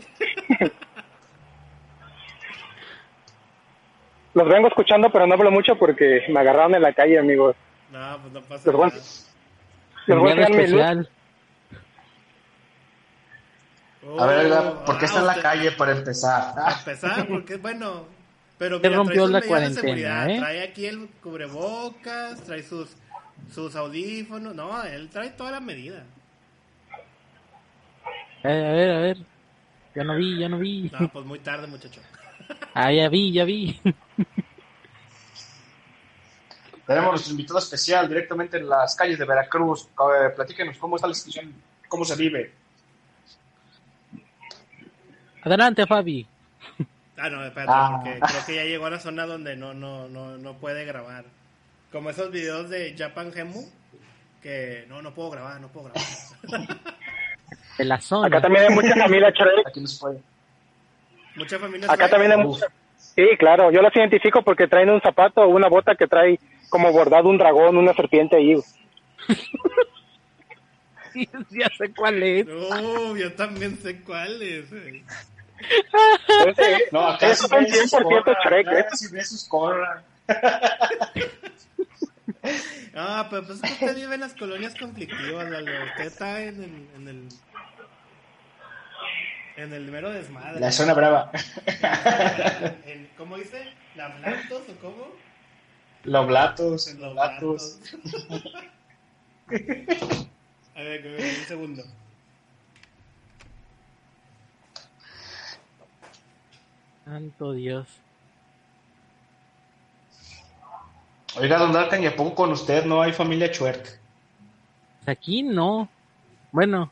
[4.33, 7.55] Los vengo escuchando, pero no hablo mucho porque me agarraron en la calle, amigos.
[7.91, 9.01] No, pues no pasa Los nada.
[10.07, 11.09] Les voy a especial.
[14.19, 16.55] A ver, Oh, ¿por qué está ah, en la usted- calle para empezar?
[16.55, 18.05] Para empezar, porque bueno.
[18.57, 20.29] Pero mira, rompió trae la cuarentena, seguridad.
[20.29, 20.39] ¿eh?
[20.39, 22.95] Trae aquí el cubrebocas, trae sus
[23.51, 24.53] sus audífonos.
[24.55, 26.03] No, él trae toda la medida.
[28.43, 29.17] Eh, a ver, a ver.
[29.95, 30.91] Ya no vi, ya no vi.
[30.99, 32.01] No, pues muy tarde, muchacho.
[32.73, 33.79] Ah, ya vi, ya vi.
[36.87, 39.87] Tenemos nuestro invitado especial directamente en las calles de Veracruz.
[40.35, 41.53] Platíquenos cómo está la situación,
[41.87, 42.51] cómo se vive.
[45.43, 46.25] Adelante, Fabi.
[47.17, 48.01] Ah, no, espérate, Ah.
[48.03, 51.25] porque creo que ya llegó a la zona donde no, no, no, no puede grabar.
[51.91, 53.63] Como esos videos de Japan Gemu,
[54.41, 56.03] que no, no puedo grabar, no puedo grabar.
[57.77, 58.27] De la zona.
[58.27, 59.67] Acá también hay mucha familia Shrek.
[59.67, 60.19] Aquí nos puede.
[61.35, 61.85] Mucha familia.
[61.87, 62.11] Acá Shrek.
[62.11, 62.67] también hay mucha.
[62.97, 66.39] Sí, claro, yo los identifico porque traen un zapato o una bota que trae
[66.73, 68.55] como bordado un dragón, una serpiente ahí.
[71.51, 72.47] ya sé cuál es.
[72.47, 74.73] No, yo también sé cuál es.
[74.73, 75.03] eh.
[76.39, 78.67] Entonces, No, acá esos son 100% Shrek.
[78.71, 78.85] ¿eh?
[78.93, 80.03] Si ve sus corra.
[82.95, 85.71] Ah, pero pues es que usted vive en las colonias conflictivas, Lalo.
[85.85, 87.27] Usted está en el, en el,
[89.57, 90.59] en el mero desmadre.
[90.59, 91.31] La zona brava.
[91.65, 93.63] En- en- ¿Cómo dice?
[93.95, 95.07] ¿La Blantos o cómo?
[96.03, 97.79] Los blatos, en Los los blatos.
[99.47, 100.27] Blantos.
[100.75, 101.83] A ver, un segundo.
[107.05, 107.87] Santo Dios.
[111.35, 113.83] Oiga, don Darkan, ¿y a poco con usted no hay familia Chuerk?
[113.83, 115.89] Pues Aquí no.
[116.51, 116.91] Bueno,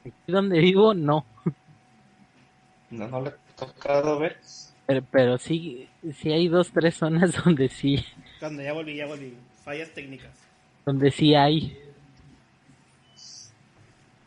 [0.00, 1.24] aquí donde vivo no.
[2.90, 4.38] No, no le ha tocado ver.
[4.86, 8.04] Pero, pero sí, sí hay dos, tres zonas donde sí,
[8.38, 9.36] Cuando ya volví, ya volví.
[9.64, 10.30] Fallas técnicas.
[10.86, 11.76] donde sí hay.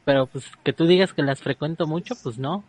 [0.05, 2.63] Pero pues que tú digas que las frecuento mucho, pues no.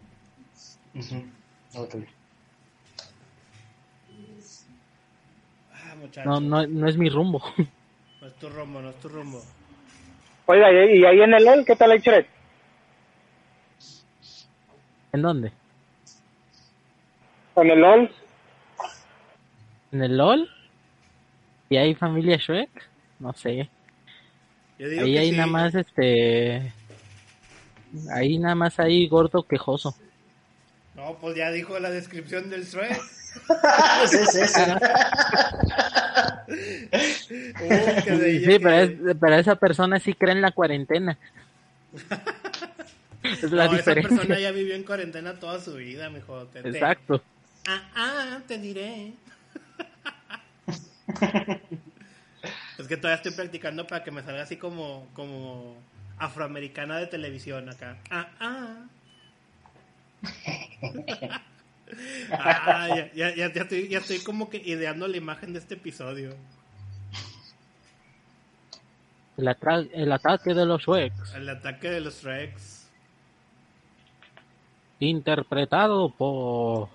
[5.73, 5.95] Ah.
[6.25, 7.43] No, no, no es mi rumbo.
[8.21, 9.43] No es tu rumbo, no es tu rumbo.
[10.47, 12.29] Oiga, ¿y ahí en el LOL qué tal hay Shrek?
[15.13, 15.53] ¿En dónde?
[17.57, 18.15] En el LOL,
[19.91, 20.49] ¿En el LOL?
[21.73, 22.69] ¿Y hay familia Shrek?
[23.19, 23.67] No sé.
[24.79, 25.37] Yo digo Ahí que hay sí.
[25.37, 26.71] nada más este.
[28.15, 29.97] Ahí nada más hay gordo quejoso.
[30.95, 33.01] No, pues ya dijo la descripción del Shrek.
[36.49, 40.53] Uh, que de ella Sí, que- pero, es- pero esa persona sí cree en la
[40.53, 41.17] cuarentena.
[43.23, 44.17] es la no, esa diferencia.
[44.19, 46.47] persona ya vivió en cuarentena toda su vida, mijo.
[46.55, 47.23] Exacto.
[47.67, 49.13] Ah, ah, te diré.
[52.79, 55.77] Es que todavía estoy practicando para que me salga así como, como
[56.19, 57.99] afroamericana de televisión acá.
[58.11, 58.87] Ah, ah.
[62.33, 65.75] ah, ya, ya, ya, ya estoy, ya estoy como que ideando la imagen de este
[65.75, 66.35] episodio.
[69.37, 72.87] El, atra- el ataque de los Shreks, El ataque de los Rex.
[75.01, 76.91] interpretado por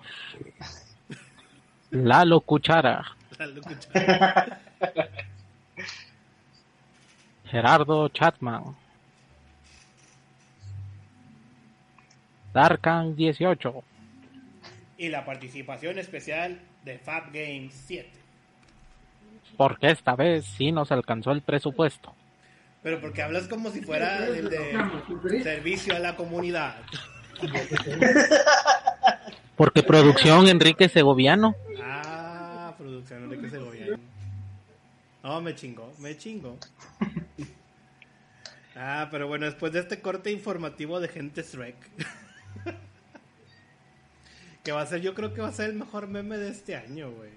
[1.90, 3.16] Lalo Cuchara,
[7.46, 8.76] Gerardo Chatman,
[12.52, 13.82] Darkan 18,
[14.98, 18.10] Y la participación especial de Fab Games 7.
[19.56, 22.14] porque esta vez sí nos alcanzó el presupuesto.
[22.82, 26.76] Pero porque hablas como si fuera el de servicio a la comunidad.
[29.56, 31.54] Porque producción Enrique Segoviano.
[31.82, 33.98] Ah, producción Enrique Segoviano.
[35.28, 36.56] No, me chingó, me chingó.
[38.80, 41.74] Ah, pero bueno, después de este corte informativo de gente Shrek.
[44.62, 46.76] que va a ser, yo creo que va a ser el mejor meme de este
[46.76, 47.32] año, güey.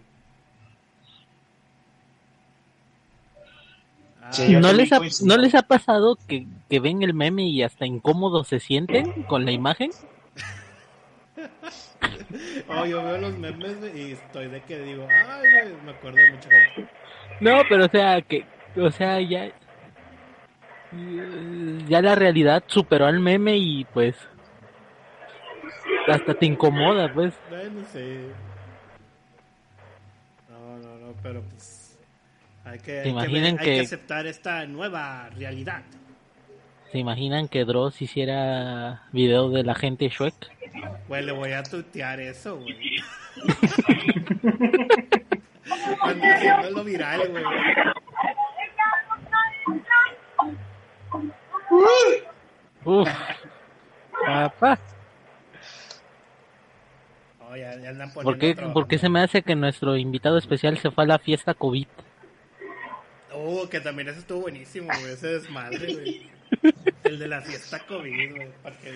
[4.22, 5.00] Ah, Sí, ¿No les, ha.
[5.24, 9.44] ¿No les ha pasado que, que ven el meme y hasta incómodos se sienten con
[9.44, 9.90] la imagen?
[12.67, 16.50] oh, yo veo los memes y estoy de que digo, ay, me acuerdo de mucha
[16.50, 16.91] gente.
[17.39, 18.46] No, pero o sea, que,
[18.78, 19.50] o sea, ya,
[21.88, 24.15] ya la realidad superó al meme y pues
[26.08, 27.34] hasta te incomoda, pues.
[27.50, 28.28] Bueno, sí.
[30.50, 31.98] No, no, no, pero pues
[32.65, 35.84] hay que, hay que, ver- hay que- aceptar esta nueva realidad.
[36.92, 40.34] ¿Se imaginan que Dross hiciera video de la gente Shrek?
[41.08, 43.02] Güey, le voy a tutear eso, güey.
[46.02, 47.46] Haciéndolo viral, güey.
[52.84, 53.10] Uf,
[54.26, 54.78] papá.
[57.40, 60.78] Oh, ya, ya andan ¿Por qué, por qué se me hace que nuestro invitado especial
[60.78, 61.88] se fue a la fiesta COVID?
[63.34, 65.14] Uh, que también ese estuvo buenísimo, güey.
[65.14, 66.41] Ese desmadre, güey.
[67.04, 68.52] El de la fiesta COVID, güey.
[68.64, 68.94] Para, que,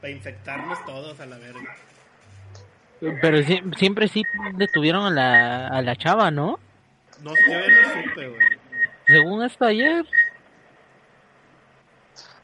[0.00, 1.76] para infectarnos todos a la verga.
[3.00, 4.22] Pero sie- siempre sí
[4.54, 6.58] detuvieron a la, a la chava, ¿no?
[7.22, 8.40] No, yo ya no supe, güey.
[9.06, 10.04] Según esto ayer.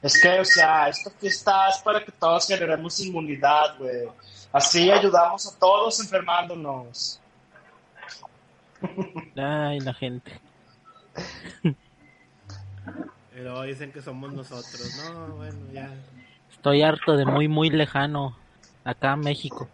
[0.02, 4.08] Es que, o sea, esta fiesta es para que todos generemos inmunidad, güey.
[4.52, 7.20] Así ayudamos a todos enfermándonos.
[9.36, 10.32] Ay, la gente.
[13.36, 15.00] Luego dicen que somos nosotros.
[15.12, 15.90] No, bueno, ya.
[16.50, 18.36] Estoy harto de muy, muy lejano.
[18.84, 19.68] Acá México.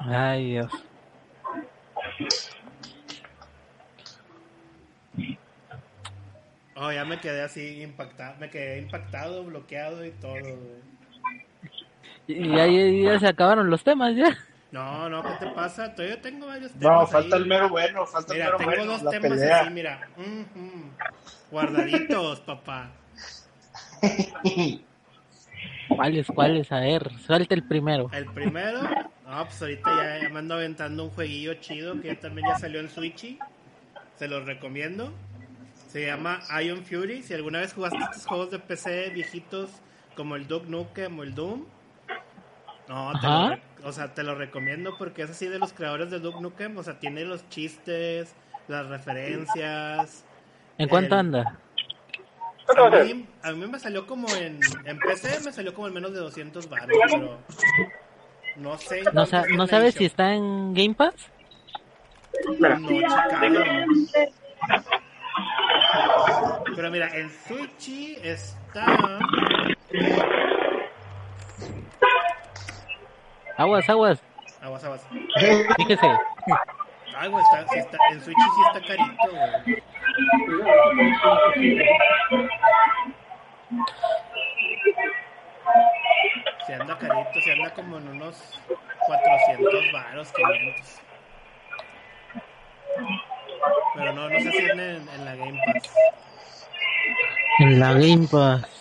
[0.00, 0.72] Ay, Dios.
[6.76, 8.36] Oh, ya me quedé así impactado.
[8.40, 10.84] Me quedé impactado, bloqueado y todo, güey.
[12.26, 12.66] Y ya-
[13.12, 14.36] ya se acabaron los temas, ya.
[14.74, 15.94] No, no, ¿qué te pasa?
[15.94, 16.82] Todavía tengo varios temas.
[16.82, 17.06] No, ahí.
[17.06, 19.60] falta el mero bueno, falta el Mira, mero tengo bueno, dos la temas pelea.
[19.60, 20.08] así, mira.
[20.16, 20.90] Ujú.
[21.52, 22.90] Guardaditos, papá.
[25.88, 26.72] ¿Cuáles, cuáles?
[26.72, 28.10] A ver, suelta el primero.
[28.12, 32.18] El primero, no, pues ahorita ya, ya me ando aventando un jueguillo chido que ya
[32.18, 33.38] también ya salió en Switchy.
[34.16, 35.12] Se los recomiendo.
[35.88, 37.22] Se llama Iron Fury.
[37.22, 39.70] Si alguna vez jugaste estos juegos de PC viejitos
[40.16, 41.64] como el Duke Nukem o el Doom,
[42.88, 46.18] no, te lo, o sea, te lo recomiendo porque es así de los creadores de
[46.20, 46.76] Duke Nukem.
[46.78, 48.34] O sea, tiene los chistes,
[48.68, 50.24] las referencias.
[50.78, 51.58] ¿En cuánto El- anda?
[52.66, 56.12] A mí, a mí me salió como en, en PC, me salió como en menos
[56.14, 57.38] de 200 baros, pero
[58.56, 59.02] no sé.
[59.02, 61.14] ¿No, cuánto sa- está ¿no en sabes si está en Game Pass?
[62.58, 62.88] No.
[66.74, 69.18] Pero mira, en Switch está.
[73.56, 74.22] Aguas, aguas.
[74.60, 75.06] Aguas, aguas.
[75.76, 76.18] Fíjese.
[77.16, 79.82] Ay, güey, está, sí está, en Switch sí está carito, güey.
[86.66, 88.60] Se anda carito, se anda como en unos
[89.06, 91.00] 400 varos, 500.
[93.94, 95.94] Pero no, no sé si en, en la Game Pass.
[97.60, 98.73] En la Game Pass.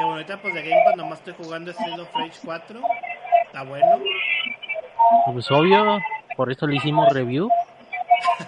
[0.00, 2.80] Que bueno, ahorita pues de Game Pass nomás estoy jugando Street of Rage 4.
[3.44, 4.00] Está bueno.
[5.30, 5.98] Pues obvio,
[6.38, 7.50] por eso le hicimos review.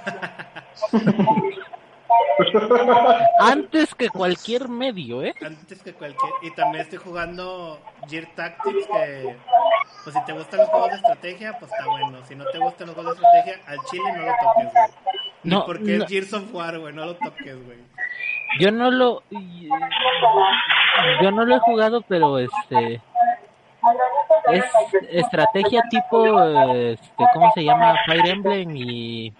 [3.38, 5.34] Antes que cualquier medio, ¿eh?
[5.44, 6.32] Antes que cualquier.
[6.40, 8.86] Y también estoy jugando Gear Tactics.
[8.86, 9.36] Que
[10.04, 12.24] pues si te gustan los juegos de estrategia, pues está bueno.
[12.24, 14.90] Si no te gustan los juegos de estrategia, al chile no lo toques, güey.
[15.42, 16.04] Ni No, porque no.
[16.04, 16.94] es Gears of War, güey.
[16.94, 17.78] No lo toques, güey.
[18.60, 19.22] Yo no lo.
[21.22, 23.00] Yo no lo he jugado, pero este.
[24.52, 24.64] Es
[25.10, 26.40] estrategia tipo.
[26.74, 27.96] Este, ¿Cómo se llama?
[28.06, 29.32] Fire Emblem y.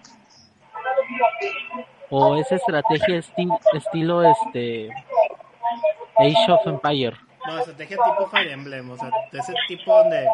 [2.09, 4.89] O es estrategia esti- estilo este.
[6.17, 7.17] Age of Empire.
[7.47, 8.89] No, estrategia tipo Fire Emblem.
[8.91, 10.27] O sea, de ese tipo donde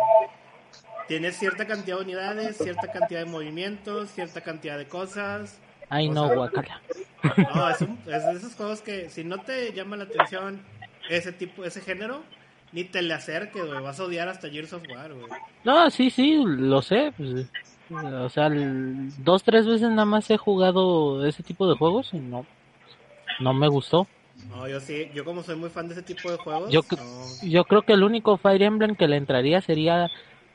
[1.08, 5.60] tienes cierta cantidad de unidades, cierta cantidad de movimientos, cierta cantidad de cosas.
[5.90, 6.82] Ay, no, guacala.
[7.54, 10.62] No, es, un- es de esos juegos que si no te llama la atención
[11.10, 12.22] ese tipo, ese género,
[12.72, 13.82] ni te le acerques, güey.
[13.82, 15.26] Vas a odiar hasta Gears of War, güey.
[15.66, 17.12] No, sí, sí, lo sé.
[17.18, 17.48] pues,
[17.90, 22.20] o sea, el- dos, tres veces nada más he jugado ese tipo de juegos y
[22.20, 22.46] no,
[23.42, 24.08] no me gustó.
[24.48, 27.26] No, yo sí, yo como soy muy fan de ese tipo de juegos, Yo, no.
[27.50, 30.08] yo creo que el único Fire Emblem que le entraría sería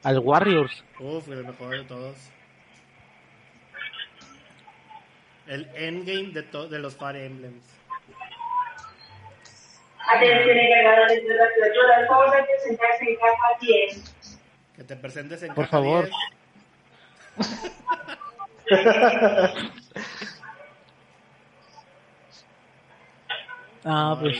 [0.02, 0.82] al Warriors.
[0.98, 2.16] Uf, el mejor de todos.
[5.46, 7.62] El endgame de, to- de los Fire Emblems.
[10.06, 14.16] Atención encargados de las criaturas, joven presentarse en caja 10.
[14.76, 16.08] Que te presentes en Por caja favor.
[17.36, 17.72] 10.
[23.84, 24.36] Ah, pues.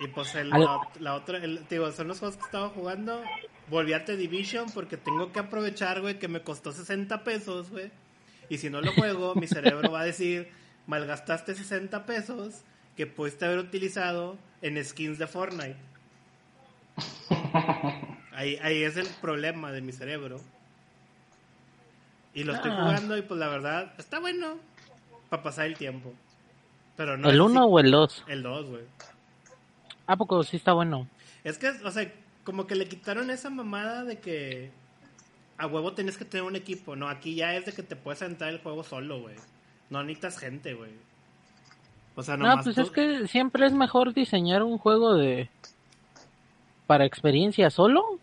[0.00, 3.22] Y pues el, la, la otra, el- digo, son los juegos que estaba jugando.
[3.68, 7.90] Volví a The Division porque tengo que aprovechar, güey, que me costó 60 pesos, güey.
[8.50, 10.50] Y si no lo juego, mi cerebro va a decir,
[10.86, 12.60] malgastaste 60 pesos
[12.96, 15.76] que pudiste haber utilizado en skins de Fortnite.
[18.32, 20.40] Ahí, ahí es el problema de mi cerebro.
[22.34, 22.80] Y lo estoy Ah.
[22.82, 24.58] jugando y pues la verdad, está bueno
[25.28, 26.12] para pasar el tiempo.
[26.96, 28.24] Pero no ¿El es 1 así- o el 2?
[28.28, 28.82] El 2, güey.
[30.06, 31.08] ¿A poco sí está bueno?
[31.44, 32.10] Es que, o sea,
[32.44, 34.70] como que le quitaron esa mamada de que
[35.60, 36.96] a huevo tenés que tener un equipo.
[36.96, 39.36] No, aquí ya es de que te puedes entrar el juego solo, güey.
[39.90, 40.92] No necesitas gente, güey.
[42.16, 45.48] O sea, No, nomás pues tú- es que siempre es mejor diseñar un juego de...
[46.86, 48.18] para experiencia solo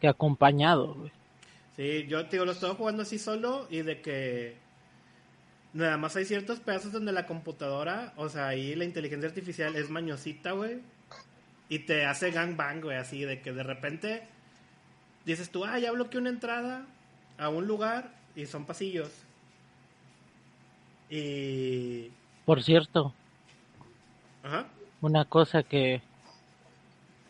[0.00, 1.12] que acompañado, güey.
[1.76, 4.56] Sí, yo te digo, lo estoy jugando así solo y de que
[5.72, 9.88] nada más hay ciertos pedazos donde la computadora, o sea, ahí la inteligencia artificial es
[9.88, 10.80] mañosita, güey.
[11.68, 14.22] Y te hace gangbang, güey, así de que de repente
[15.24, 16.84] dices tú, ah, ya bloqueé una entrada
[17.38, 19.10] a un lugar y son pasillos.
[21.10, 22.10] Y...
[22.44, 23.12] Por cierto,
[24.42, 24.66] Ajá.
[25.00, 26.00] una cosa que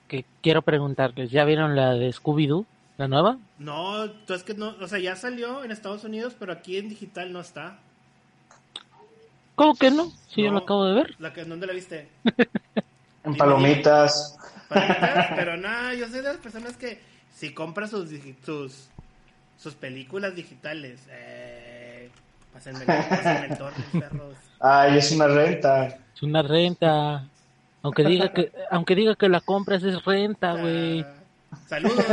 [0.08, 2.66] que quiero preguntarles, ¿ya vieron la de Scooby-Doo,
[2.98, 3.38] la nueva?
[3.58, 6.90] No, tú es que no, o sea, ya salió en Estados Unidos, pero aquí en
[6.90, 7.78] digital no está.
[9.54, 10.10] ¿Cómo que no?
[10.28, 10.52] Sí, yo No.
[10.52, 11.14] lo acabo de ver.
[11.18, 12.08] La que, ¿Dónde la viste?
[13.24, 14.36] En palomitas.
[14.68, 17.00] Palomitas, pero no, yo soy de las personas que
[17.42, 18.08] si compras sus,
[18.46, 18.88] sus,
[19.58, 22.08] sus películas digitales, eh,
[22.64, 22.72] el
[24.00, 24.36] perros.
[24.60, 25.88] Ay, es una renta.
[26.14, 27.26] Es una renta.
[27.82, 31.00] Aunque diga que aunque diga que la compras es renta, güey.
[31.00, 32.06] Ah, saludos,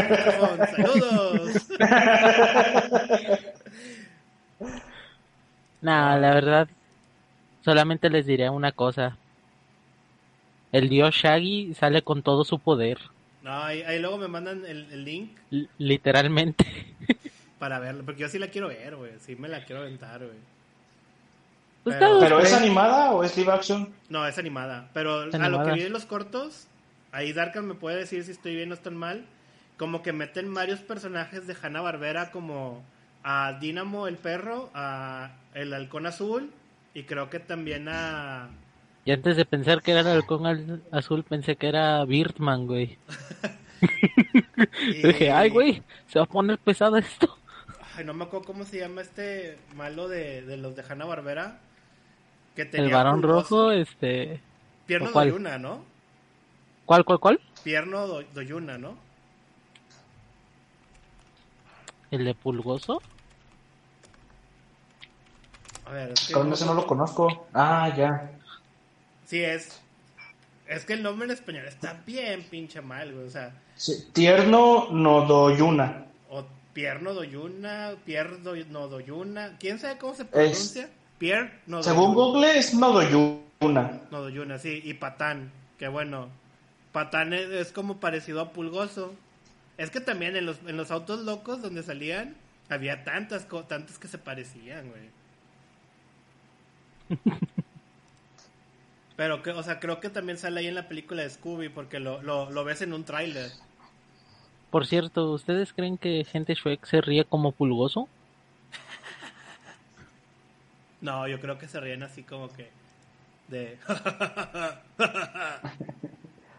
[0.75, 1.67] saludos.
[5.81, 6.67] Nah, la verdad
[7.63, 9.15] solamente les diré una cosa.
[10.71, 12.97] El dios Shaggy sale con todo su poder,
[13.43, 16.65] No, ahí, ahí luego me mandan el, el link li- literalmente.
[17.59, 19.11] para verlo, porque yo sí la quiero ver, güey.
[19.19, 20.37] Sí me la quiero aventar, güey.
[21.83, 23.89] Pues Pero- todos, ¿Pero es animada o es live action?
[24.09, 24.89] No, es animada.
[24.93, 25.71] Pero Es a lo animada.
[25.73, 26.67] que vi en los cortos,
[27.11, 29.25] ahí Darkan me puede decir si estoy bien o estoy mal.
[29.77, 32.83] Como que meten varios personajes de Hanna Barbera, como
[33.23, 36.51] a Dynamo el perro, a el halcón azul,
[36.93, 38.49] y creo que también a.
[39.05, 42.97] Y antes de pensar que era el halcón al- azul, pensé que era Birdman, güey.
[44.87, 47.37] y- Dije, ay, güey, se va a poner pesado esto.
[47.95, 51.59] Ay, no me acuerdo cómo se llama este malo de, de los de Hanna Barbera.
[52.55, 53.67] Que El tenía varón pulgoso.
[53.67, 54.41] rojo, este...
[54.85, 55.29] Pierno ¿o cuál?
[55.29, 55.83] Doyuna, ¿no?
[56.85, 57.39] ¿Cuál, cuál, cuál?
[57.63, 58.95] Pierno Do- Doyuna, ¿no?
[62.11, 63.01] ¿El de Pulgoso?
[65.85, 67.47] A ver, es que no lo conozco.
[67.53, 68.31] Ah, ya.
[69.29, 69.79] Sí, es.
[70.67, 73.27] Es que el nombre en español está bien pinche mal, güey.
[73.27, 76.05] O sea, Sí, Tierno Nodoyuna.
[76.31, 79.55] o Pierno Doyuna, Pierre Do- Nodoyuna.
[79.59, 80.89] ¿Quién sabe cómo se pronuncia?
[81.19, 81.83] Pierre Nodoyuna.
[81.93, 84.01] Según Google es Nodoyuna.
[84.09, 84.81] Nodoyuna, sí.
[84.83, 86.29] Y Patán, que bueno.
[86.91, 89.13] Patán es, es como parecido a Pulgoso.
[89.77, 92.35] Es que también en los, en los autos locos donde salían,
[92.67, 95.09] había tantas, tantas que se parecían, güey.
[99.19, 101.99] Pero, que, o sea, creo que también sale ahí en la película de Scooby porque
[101.99, 103.51] lo, lo, lo ves en un tráiler.
[104.71, 108.07] Por cierto, ¿ustedes creen que gente Shrek se ríe como Pulgoso?
[111.01, 112.69] No, yo creo que se ríen así como que
[113.49, 113.77] de...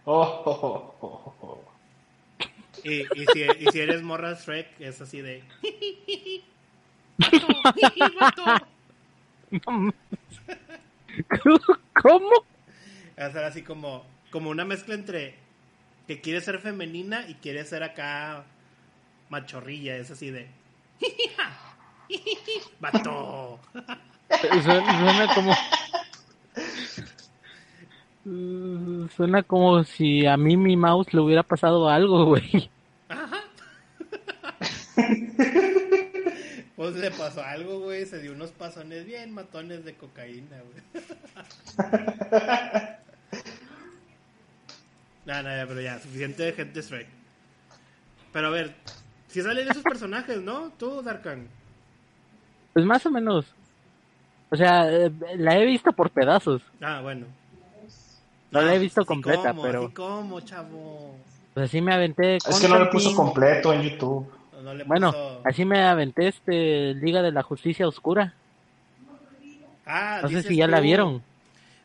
[0.04, 1.64] Oh, oh, oh, oh, oh.
[2.84, 5.42] y, y, si, y si eres morra Shrek, es así de...
[12.02, 12.30] ¿Cómo?
[13.18, 15.34] Va a ser así como, como una mezcla entre
[16.06, 18.44] que quiere ser femenina y quiere ser acá
[19.28, 19.96] machorrilla.
[19.96, 20.48] Es así de...
[22.80, 23.60] ¡Vato!
[24.62, 25.54] Suena, suena como...
[29.16, 32.70] Suena como si a mí mi mouse le hubiera pasado algo, güey.
[36.80, 38.06] Pues le pasó algo, güey.
[38.06, 41.04] Se dio unos pasones bien matones de cocaína, güey.
[45.26, 47.06] no, no, ya, pero ya, suficiente de gente Shrek.
[48.32, 48.74] Pero a ver,
[49.26, 50.72] si salen esos personajes, ¿no?
[50.78, 51.48] Tú, Darkan.
[52.72, 53.44] Pues más o menos.
[54.48, 56.62] O sea, eh, la he visto por pedazos.
[56.80, 57.26] Ah, bueno.
[58.52, 61.14] No la he visto completa, como, pero Así como, chavo.
[61.52, 62.36] pues así me aventé.
[62.36, 64.39] Es que no le puso completo en YouTube.
[64.70, 68.34] No, no le Bueno, puso- así me aventé este Liga de la Justicia Oscura.
[69.86, 71.22] Ah, No sé si ya la vieron.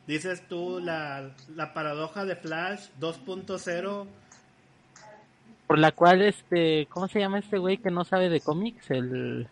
[0.06, 4.06] Dices tú la, la paradoja de Flash 2.0.
[5.66, 8.92] Por la cual, este, ¿cómo se llama este güey que no sabe de cómics?
[8.92, 9.48] El...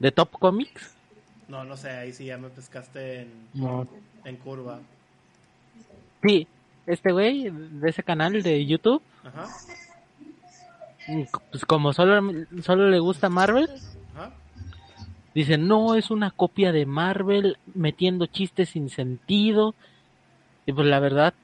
[0.00, 0.94] ¿De Top Comics?
[1.48, 3.86] No, no sé, ahí sí ya me pescaste en, No.
[4.24, 4.80] en curva.
[6.24, 6.46] Sí,
[6.86, 9.46] este güey de ese canal de YouTube, Ajá,
[11.50, 12.20] pues como solo,
[12.62, 13.68] solo le gusta Marvel,
[14.14, 14.32] ajá.
[15.34, 19.74] dice, no, es una copia de Marvel metiendo chistes sin sentido.
[20.66, 21.34] Y pues la verdad,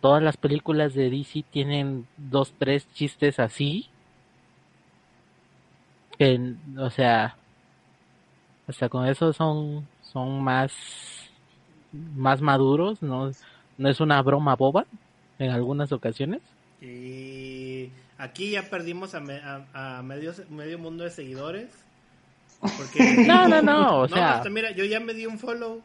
[0.00, 3.88] todas las películas de DC tienen dos, tres chistes así.
[6.16, 7.36] Que, o sea,
[8.66, 10.72] hasta con eso son, son más
[11.92, 13.30] más maduros, no,
[13.82, 14.86] no es una broma boba
[15.38, 16.40] en algunas ocasiones.
[16.80, 21.68] Y aquí ya perdimos a, me- a- a medio, medio mundo de seguidores.
[22.60, 25.80] Porque No, no, no, o sea- hasta mira, yo ya me di un follow.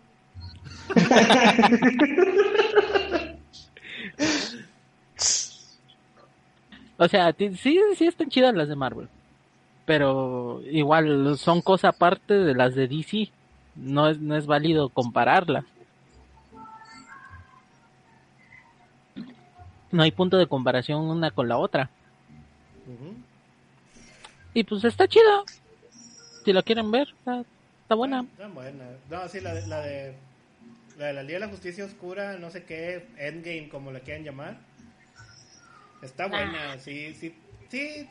[6.97, 9.07] O sea, sí, sí están chidas las de Marvel.
[9.85, 13.29] Pero igual son cosa aparte de las de DC.
[13.75, 15.63] No es, no es válido compararlas.
[19.97, 21.89] No hay punto de comparación una con la otra.
[24.53, 25.43] Y pues está chida.
[26.45, 27.43] Si la quieren ver, está,
[27.81, 28.23] está buena.
[28.33, 28.85] Está buena.
[29.09, 30.13] No, sí, la de, la de
[30.99, 34.23] la de la Liga de la Justicia Oscura, no sé qué, Endgame, como la quieran
[34.23, 34.57] llamar.
[36.03, 37.33] Está buena, sí, sí.
[37.71, 38.07] Sí,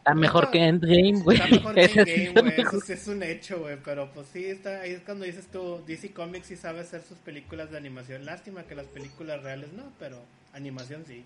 [0.00, 1.36] Está mejor que Endgame, güey.
[1.38, 2.44] Está mejor que Endgame, güey.
[2.56, 2.74] mejor.
[2.74, 3.76] Eso sí es un hecho, güey.
[3.84, 7.18] Pero pues sí, está, ahí es cuando dices tú, DC Comics sí sabe hacer sus
[7.18, 8.24] películas de animación.
[8.24, 10.16] Lástima que las películas reales no, pero
[10.54, 11.24] animación sí.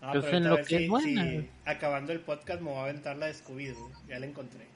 [0.00, 1.22] No, Pues pero en lo que si- es buena.
[1.30, 3.90] si acabando el podcast me voy a aventar la de Scooby-Doo.
[4.08, 4.66] Ya la encontré.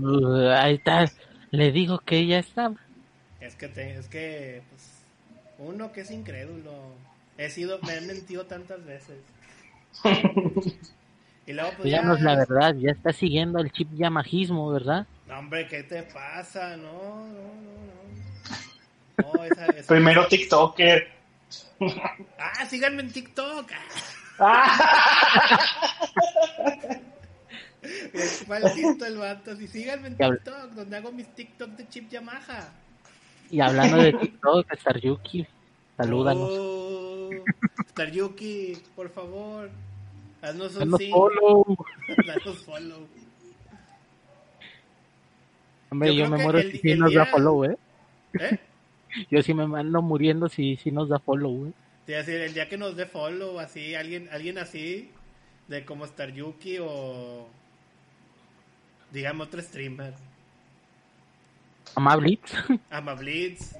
[0.00, 1.10] Uh, ahí está.
[1.50, 2.76] Le digo que ya estaba.
[3.40, 4.90] Es que, te- es que, pues,
[5.58, 6.72] uno que es incrédulo.
[7.38, 9.16] He sido, me he mentido tantas veces.
[11.46, 11.98] Y luego, pues ya.
[12.02, 15.06] Díganos la verdad, ya está siguiendo el chip yamajismo, ¿verdad?
[15.26, 16.76] No, hombre, ¿qué te pasa?
[16.76, 19.32] No, no, no, no.
[19.38, 21.08] No, esa, esa- Primero TikToker.
[22.38, 23.70] Ah, síganme en TikTok.
[28.12, 29.56] Es maldito el vato.
[29.56, 32.68] Sí, síganme en Ya TikTok, donde hago mis TikTok de chip Yamaha.
[33.50, 35.46] Y hablando de TikTok, Star Yuki,
[35.96, 36.50] salúdanos.
[36.52, 37.07] Oh,
[37.88, 39.70] Star Yuki, por favor.
[40.42, 41.10] Haznos un Danos sí.
[41.10, 41.64] follow.
[42.26, 43.06] Danos follow.
[45.90, 47.76] Hombre, Yo me muero el- si el nos da follow, ¿eh?
[48.38, 48.58] ¿Eh?
[49.30, 51.72] Yo sí me ando muriendo si, si nos da follow, ¿eh?
[52.06, 55.10] Sí, así, el día que nos dé follow, así, alguien, alguien así,
[55.66, 57.48] de como Star Yuki o.
[59.12, 60.12] Digamos otro streamer.
[61.94, 62.52] Amablitz.
[62.90, 63.74] Amablitz,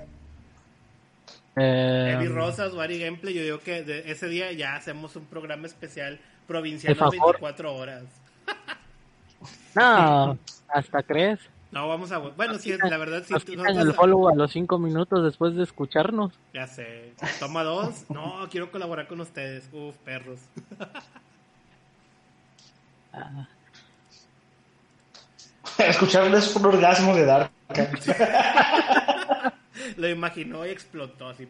[1.61, 3.34] Eh, Evi Rosas, Wari Gameplay.
[3.34, 7.34] Yo digo que de ese día ya hacemos un programa especial provincial De favor.
[7.40, 8.04] 24 horas.
[9.74, 10.38] no,
[10.68, 11.38] hasta crees.
[11.70, 12.18] No, vamos a.
[12.18, 13.34] Bueno, sí, la verdad, sí.
[13.34, 16.32] Nos quitan nosotros- el follow a los cinco minutos después de escucharnos.
[16.54, 17.12] Ya sé.
[17.38, 18.09] Toma dos.
[18.11, 19.68] No, quiero colaborar con ustedes.
[19.72, 20.40] Uf, perros.
[23.11, 23.48] Ah,
[25.78, 27.50] Escucharles un orgasmo de Dark.
[29.99, 31.46] Lo imaginó y explotó así.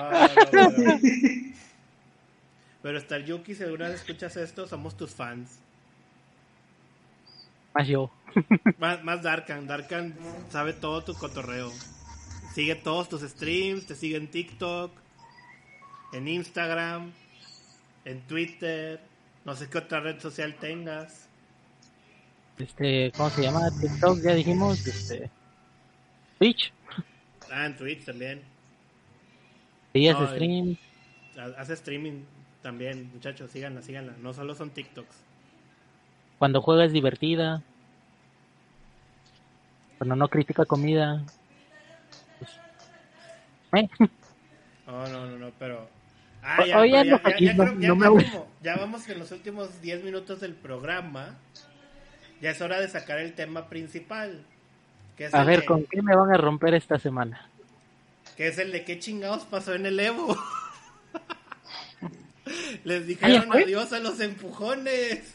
[0.00, 1.00] Ah, no, no.
[2.82, 5.58] Pero Star Yuki, si alguna vez escuchas esto, somos tus fans.
[7.74, 8.10] más yo.
[8.78, 9.66] Más, más Darkan.
[9.66, 10.14] Darkan
[10.50, 11.70] sabe todo tu cotorreo.
[12.52, 14.90] Sigue todos tus streams, te sigue en TikTok,
[16.12, 17.12] en Instagram,
[18.04, 19.00] en Twitter,
[19.44, 21.28] no sé qué otra red social tengas.
[22.58, 23.70] Este, ¿cómo se llama?
[23.80, 24.86] TikTok, ya dijimos.
[24.86, 25.30] Este,
[26.38, 26.72] Twitch.
[27.50, 28.42] Ah, en Twitch también.
[29.94, 30.76] Días No, de stream.
[31.38, 32.22] Ha- Hace streaming
[32.62, 34.14] también, muchachos, síganla, síganla.
[34.20, 35.16] No solo son TikToks.
[36.38, 37.62] Cuando juega es divertida.
[39.98, 41.22] Cuando no critica comida.
[42.38, 43.88] Pues, eh,
[44.86, 45.88] No, no, no, no, pero...
[46.42, 49.32] Ah, ya, oye, pero ya, no, no- creo- no me como- ya vamos en los
[49.32, 51.36] últimos 10 minutos del programa.
[52.40, 54.44] Ya es hora de sacar el tema principal.
[55.16, 57.48] Que es, a ver, de, ¿con qué me van a romper esta semana?
[58.36, 60.36] que es el de qué chingados pasó en el Evo.
[62.84, 65.34] Les ¿Ah, dijeron adiós a los empujones.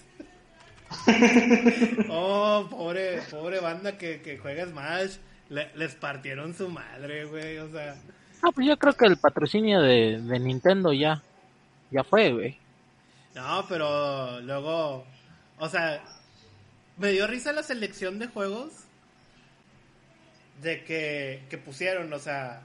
[2.09, 5.15] oh, pobre, pobre banda que, que juega Smash.
[5.49, 7.57] Le- les partieron su madre, güey.
[7.57, 7.95] O sea,
[8.43, 11.21] Ah, pues yo creo que el patrocinio de, de Nintendo ya,
[11.91, 12.57] ya fue, güey.
[13.35, 15.05] No, pero luego,
[15.59, 16.01] o sea,
[16.97, 18.71] me dio risa la selección de juegos
[20.61, 22.63] de que, que pusieron, o sea,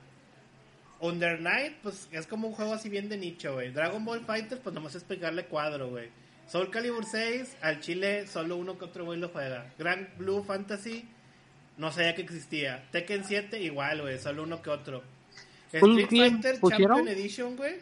[1.00, 3.70] Under Night, pues es como un juego así bien de nicho, güey.
[3.70, 6.10] Dragon Ball Fighter, pues nomás es pegarle cuadro, güey.
[6.46, 9.72] Soul Calibur 6, al chile solo uno que otro güey lo juega.
[9.78, 11.08] Grand Blue Fantasy,
[11.76, 12.84] no sabía que existía.
[12.92, 15.02] Tekken 7, igual, güey, solo uno que otro.
[15.72, 16.98] Street Fighter pusieron?
[16.98, 17.74] Champion Edition, güey.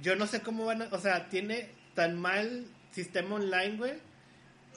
[0.00, 0.88] Yo no sé cómo van a...
[0.92, 3.94] O sea, tiene tan mal sistema online, güey,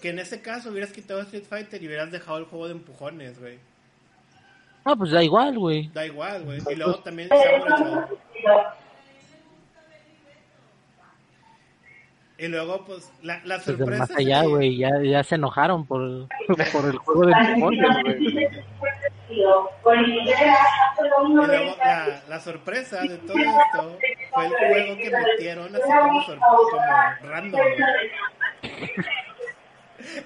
[0.01, 3.39] que en ese caso hubieras quitado Street Fighter y hubieras dejado el juego de empujones,
[3.39, 3.59] güey.
[4.83, 5.89] Ah, pues da igual, güey.
[5.93, 6.59] Da igual, güey.
[6.71, 7.29] Y luego también.
[12.37, 13.99] Y luego, pues, la, la sorpresa.
[13.99, 16.27] más allá, que- güey, ya, ya se enojaron por,
[16.71, 18.37] por el juego de demonios, güey.
[19.29, 19.35] Y
[21.33, 23.97] luego la, la sorpresa de todo esto
[24.33, 27.61] fue el juego que metieron así como, como random.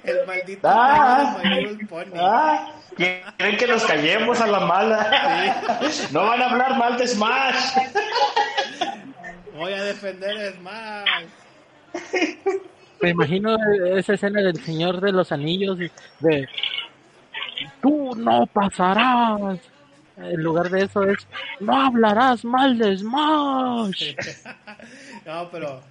[0.04, 1.38] El maldito Ah.
[1.44, 2.12] Little Pony.
[2.16, 5.80] Ah, quieren que nos callemos a la mala.
[6.12, 7.78] No van a hablar mal de Smash.
[9.56, 11.26] Voy a defender Smash.
[13.02, 13.56] Me imagino
[13.96, 15.78] esa escena del Señor de los Anillos
[16.20, 16.48] de
[17.82, 19.60] tú no pasarás.
[20.18, 21.28] En lugar de eso es
[21.60, 24.16] no hablarás mal de Smash.
[25.26, 25.82] No, pero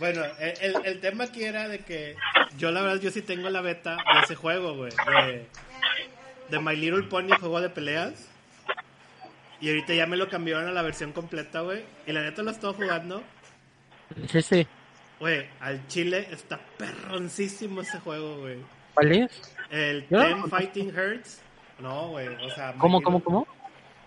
[0.00, 2.16] bueno, el, el- tema aquí era de que
[2.58, 5.46] yo la verdad yo sí tengo la beta de ese juego, güey, de,
[6.48, 8.26] de My Little Pony, juego de peleas.
[9.60, 11.84] Y ahorita ya me lo cambiaron a la versión completa, güey.
[12.06, 13.22] Y la neta lo estoy jugando.
[14.24, 14.66] Es ese.
[15.20, 18.56] Güey, al chile está perroncísimo ese juego, güey.
[18.94, 19.30] ¿Cuál es?
[19.70, 20.24] El ¿Ya?
[20.24, 21.42] Ten Fighting Hearts.
[21.78, 22.72] No, güey, o sea...
[22.78, 23.46] ¿Cómo, cómo, cómo?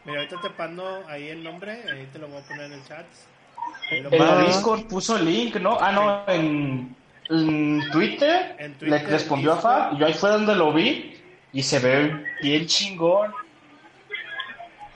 [0.06, 2.84] Mira, ahorita te pando ahí el nombre, ahí te lo voy a poner en el
[2.86, 3.06] chat.
[3.92, 4.44] En la.
[4.44, 5.78] Discord puso el link, ¿no?
[5.80, 6.96] Ah, no, en,
[7.30, 11.16] en Twitter, En Twitter, le respondió a Fab y yo ahí fue donde lo vi
[11.52, 13.34] y se ve bien chingón.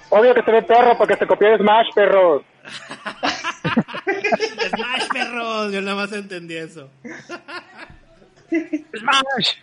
[0.10, 2.44] Obvio que se ve perro porque se copió de Smash, perro.
[4.70, 5.74] Smash, perros.
[5.74, 6.90] Yo nada más entendí eso.
[8.50, 9.56] Smash.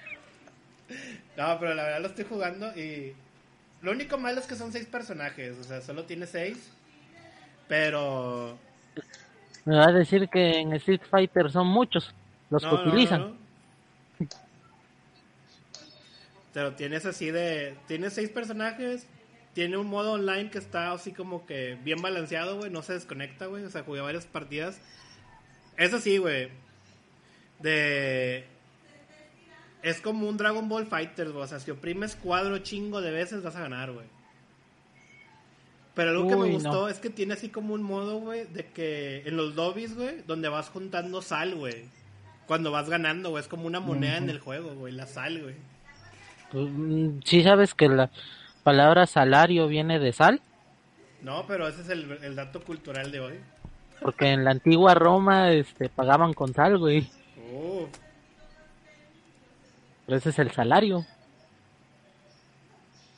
[1.37, 3.15] No, pero la verdad lo estoy jugando y
[3.83, 6.71] lo único malo es que son seis personajes, o sea, solo tiene seis.
[7.67, 8.57] Pero
[9.65, 12.15] Me va a decir que en Street Fighter son muchos
[12.51, 13.21] los no, que no, utilizan.
[13.21, 13.45] no.
[16.53, 19.09] Pero tienes así de tienes seis personajes,
[19.55, 23.47] tiene un modo online que está así como que bien balanceado, güey, no se desconecta,
[23.47, 24.81] güey, o sea, jugué varias partidas.
[25.77, 26.51] Eso sí, güey.
[27.59, 28.45] De
[29.83, 31.45] es como un Dragon Ball Fighter, güey.
[31.45, 34.07] O sea, si oprimes cuadro chingo de veces vas a ganar, güey.
[35.95, 36.89] Pero algo que me gustó no.
[36.89, 40.49] es que tiene así como un modo, güey, de que en los lobbies, güey, donde
[40.49, 41.85] vas juntando sal, güey.
[42.47, 45.55] Cuando vas ganando, güey, es como una moneda en el juego, güey, la sal, güey.
[46.51, 48.11] Pues, mm, Sí sabes que la
[48.65, 50.41] palabra salario viene de sal,
[51.23, 53.35] No, pero ese es el, el dato cultural de hoy.
[54.01, 57.09] porque en la antigua Roma este pagaban con sal, güey.
[57.55, 57.89] Oh,
[60.07, 61.07] Pero ese es el salario.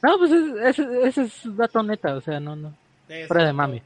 [0.06, 2.72] No, pues es- ese, ese es dato neta, o sea, no, no.
[3.08, 3.82] es Fuera de mami.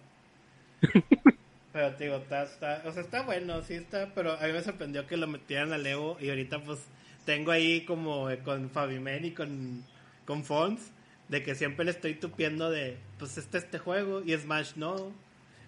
[1.73, 4.63] Pero te digo, está, está, o sea, está bueno, sí está, pero a mí me
[4.63, 6.81] sorprendió que lo metieran al Evo y ahorita pues
[7.25, 9.85] tengo ahí como eh, con Fabimen y con,
[10.27, 10.91] con Fons,
[11.29, 15.13] de que siempre le estoy tupiendo de, pues este este juego y Smash no.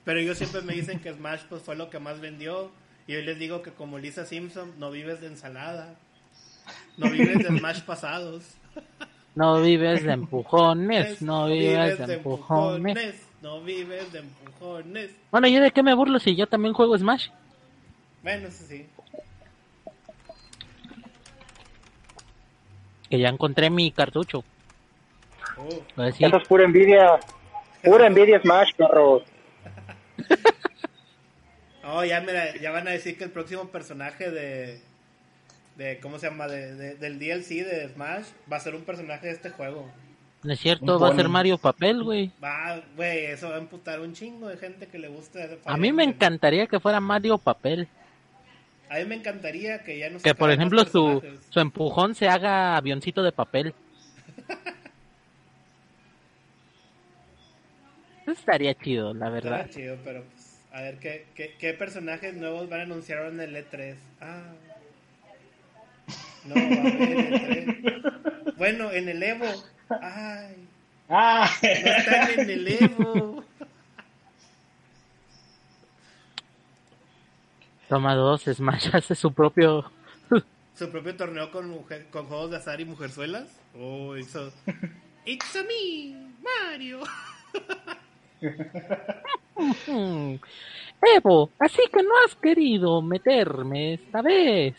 [0.04, 2.72] Pero ellos siempre me dicen que Smash pues fue lo que más vendió
[3.06, 5.94] y yo les digo que como Lisa Simpson no vives de ensalada,
[6.98, 8.56] no vives de Smash pasados.
[9.34, 13.26] No vives de empujones, no vives de empujones.
[13.40, 15.10] no vives de empujones.
[15.30, 17.28] Bueno, ¿yo de qué me burlo si yo también juego Smash?
[18.22, 18.86] Bueno, eso sí.
[23.10, 24.44] Que ya encontré mi cartucho.
[25.58, 26.02] Oh.
[26.02, 27.18] Eso es pura envidia.
[27.82, 29.22] Pura envidia Smash, perro.
[31.84, 34.80] Oh, ya, me la- ya van a decir que el próximo personaje de,
[35.82, 36.48] de ¿cómo se llama?
[36.48, 39.90] De, de- del DLC de Smash va a ser un personaje de este juego.
[40.42, 41.28] no es cierto, Un va a ser.
[41.28, 42.30] Mario Papel, güey.
[42.42, 45.44] Va, güey, eso va a emputar un chingo de gente que le gusta.
[45.44, 47.88] ese A mí me encantaría que fuera Mario Papel.
[48.88, 52.76] A mí me encantaría que ya no Que por ejemplo su, su empujón se haga
[52.76, 53.74] avioncito de papel.
[58.22, 59.60] Eso estaría chido, la verdad.
[59.62, 63.40] Está chido, pero pues, a ver ¿qué, qué, qué personajes nuevos van a anunciar en
[63.40, 63.96] el E3.
[64.20, 64.42] Ah.
[66.46, 68.54] No, a haber E3.
[68.56, 69.46] Bueno, en el Evo.
[70.00, 70.68] Ay,
[71.08, 73.44] Ah, no están en el Evo.
[77.88, 79.90] Toma dos, Smash hace su propio...
[80.74, 83.48] su propio torneo con, mujer- con juegos de azar y mujerzuelas.
[83.78, 84.50] Oh, eso.
[85.26, 87.00] It's a me, Mario.
[91.16, 94.74] Evo, así que no has querido meterme esta vez.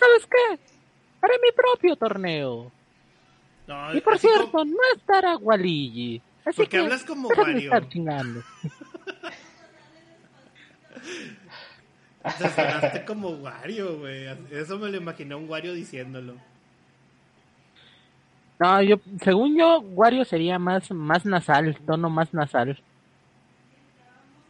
[0.00, 0.58] ¿Sabes qué?
[1.22, 2.72] Haré mi propio torneo.
[3.66, 6.20] No, Y por cierto, como- no estará Waligi.
[6.44, 7.58] Así ¿Por qué que hablas como Wario?
[7.58, 8.42] estar chingando.
[12.38, 14.26] te sonaste como Wario, güey.
[14.50, 16.34] Eso me lo imaginé a un Wario diciéndolo.
[18.58, 22.82] No, yo, según yo, Wario sería más, más nasal, tono más nasal.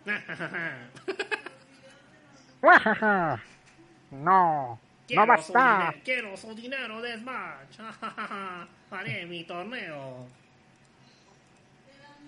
[4.11, 4.80] No,
[5.11, 5.92] Quiero no basta.
[5.92, 7.80] Su quiero su dinero de Smash.
[8.92, 10.28] Haré mi torneo.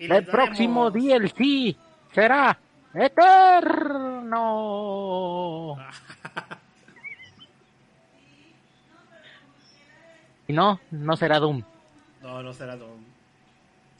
[0.01, 1.77] Y El próximo DLC
[2.13, 2.59] será
[2.93, 4.27] eterno.
[10.49, 11.63] Y no, no será Doom.
[12.21, 13.01] No, no será Doom.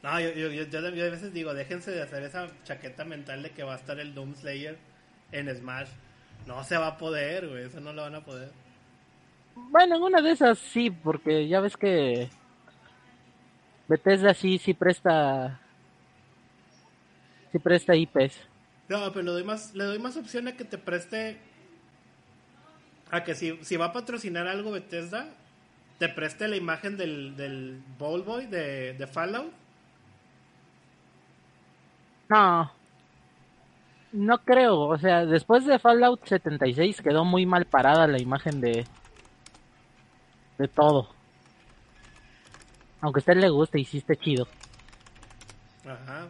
[0.03, 3.51] No, yo, yo, yo, yo a veces digo, déjense de hacer esa chaqueta mental de
[3.51, 4.77] que va a estar el Doom Slayer
[5.31, 5.87] en Smash.
[6.45, 8.51] No se va a poder, güey, eso no lo van a poder.
[9.55, 12.29] Bueno, en una de esas sí, porque ya ves que
[13.87, 15.59] Bethesda sí, sí presta,
[17.51, 18.37] sí presta IPs.
[18.89, 21.37] No, pero le doy más, le doy más opción a que te preste.
[23.11, 25.27] A que si, si va a patrocinar algo Bethesda,
[25.99, 29.51] te preste la imagen del, del Ball Boy de, de Fallout.
[32.29, 32.71] No,
[34.11, 34.79] no creo.
[34.79, 38.85] O sea, después de Fallout 76 quedó muy mal parada la imagen de
[40.57, 41.09] de todo.
[43.01, 44.47] Aunque a usted le guste esté chido.
[45.85, 46.27] Ajá.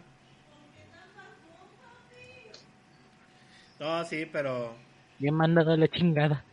[3.80, 4.76] No, sí, pero.
[5.20, 6.44] Bien mandado la chingada.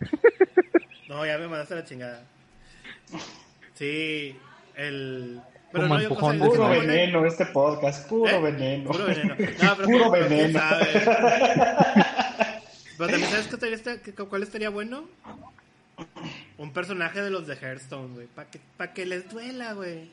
[1.08, 2.22] No, ya me mandaste la chingada.
[3.74, 4.36] Sí,
[4.74, 5.40] el.
[5.72, 8.40] Pero Como no, yo, o sea, empujón que Puro veneno este podcast, puro ¿Eh?
[8.40, 8.90] veneno.
[8.90, 9.34] Puro veneno.
[9.62, 10.58] No, pero Puro pero veneno.
[10.58, 10.86] sabe.
[12.98, 15.04] Pero también, ¿sabes qué estaría, cuál estaría bueno?
[16.60, 18.26] Un personaje de los de Hearthstone, güey.
[18.26, 20.10] Para que, pa' que les duela, güey.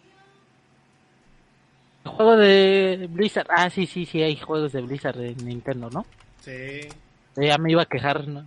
[2.06, 3.48] Juego de Blizzard.
[3.50, 6.06] Ah, sí, sí, sí, hay juegos de Blizzard de Nintendo, ¿no?
[6.40, 6.88] Sí.
[7.36, 8.46] Ya me iba a quejar, ¿no?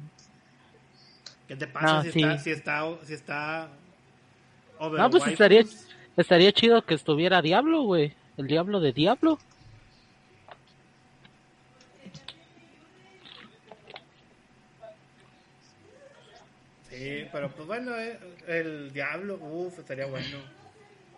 [1.47, 2.23] ¿Qué te pasa No, si, sí.
[2.23, 2.97] está, si está.
[3.05, 3.69] Si está.
[4.81, 5.63] No, pues estaría,
[6.17, 8.15] estaría chido que estuviera Diablo, güey.
[8.39, 9.39] El Diablo de Diablo.
[17.01, 20.37] Sí, pero pues bueno, eh, el diablo, uff, estaría bueno.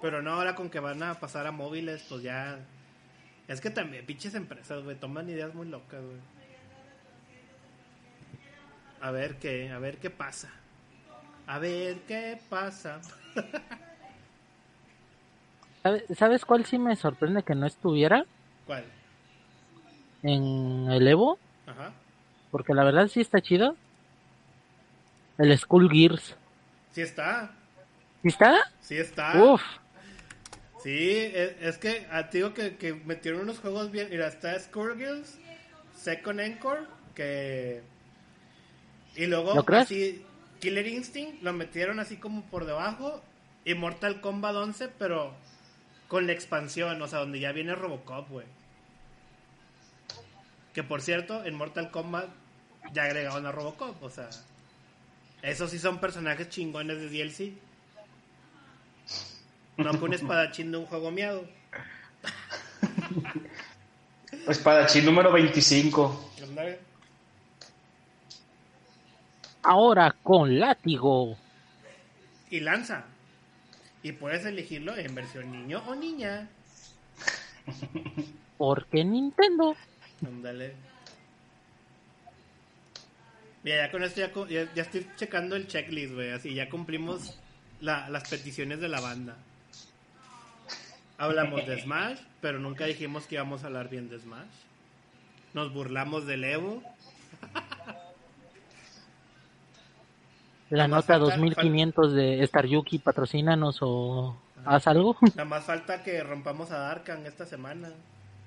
[0.00, 2.58] Pero no, ahora con que van a pasar a móviles, pues ya.
[3.48, 6.18] Es que también, pinches empresas, güey, toman ideas muy locas, güey.
[9.00, 10.50] A ver qué, a ver qué pasa.
[11.48, 13.00] A ver qué pasa.
[15.82, 18.24] ¿Sabe- ¿Sabes cuál sí me sorprende que no estuviera
[18.66, 18.84] ¿Cuál?
[20.22, 21.38] en el Evo?
[21.66, 21.92] Ajá.
[22.52, 23.74] Porque la verdad sí está chido.
[25.43, 26.36] El Skull Gears.
[26.93, 27.51] Sí está,
[28.22, 28.72] ¿Sí está?
[28.80, 29.43] sí está.
[29.43, 29.61] Uf.
[30.80, 34.09] Sí, es, es que ah, te digo que, que metieron unos juegos bien.
[34.11, 35.38] Mira, está Scourgills,
[35.97, 36.82] Second Encore,
[37.16, 37.82] que.
[39.16, 39.84] Y luego, ¿Lo crees?
[39.84, 40.24] así,
[40.61, 43.20] Killer Instinct lo metieron así como por debajo.
[43.64, 45.34] Y Mortal Kombat 11, pero
[46.07, 48.47] con la expansión, o sea, donde ya viene Robocop, güey.
[50.72, 52.28] Que por cierto, en Mortal Kombat
[52.93, 54.30] ya agregaron a Robocop, o sea.
[55.43, 57.53] Esos sí son personajes chingones de DLC.
[59.76, 61.45] No que un espadachín de un juego miado.
[64.49, 66.30] Espadachín número 25.
[66.43, 66.78] Ándale.
[69.64, 71.36] Ahora con látigo.
[72.51, 73.05] Y lanza.
[74.03, 76.49] Y puedes elegirlo en versión niño o niña.
[78.59, 79.74] Porque Nintendo.
[80.24, 80.74] Ándale.
[83.64, 86.30] Mira, ya con esto ya, ya, ya estoy checando el checklist, güey.
[86.32, 87.38] Así ya cumplimos
[87.80, 89.36] la- las peticiones de la banda.
[91.18, 94.46] Hablamos de Smash, pero nunca dijimos que íbamos a hablar bien de Smash.
[95.54, 96.82] Nos burlamos del Evo.
[100.70, 105.16] La nota falta- 2500 de Star Yuki, patrocínanos o haz algo.
[105.34, 107.90] Nada más falta que rompamos a Darkan esta semana.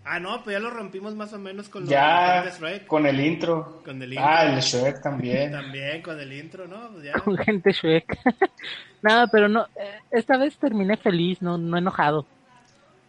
[0.07, 2.85] Ah, no, pues ya lo rompimos más o menos con Ya de Shrek.
[2.85, 3.81] con el intro.
[3.83, 4.27] Con el intro.
[4.27, 5.51] Ah, el Shrek también.
[5.51, 6.91] También con el intro, ¿no?
[6.91, 7.13] Pues ya.
[7.13, 8.05] con gente Shrek.
[9.01, 12.27] Nada, pero no, eh, esta vez terminé feliz, no, no enojado.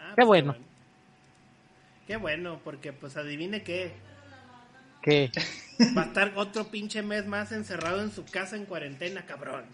[0.01, 0.57] Ah, Qué pues bueno.
[2.07, 3.93] Qué bueno, porque pues adivine qué.
[5.03, 5.31] Que
[5.97, 9.67] Va a estar otro pinche mes más encerrado en su casa en cuarentena, cabrón.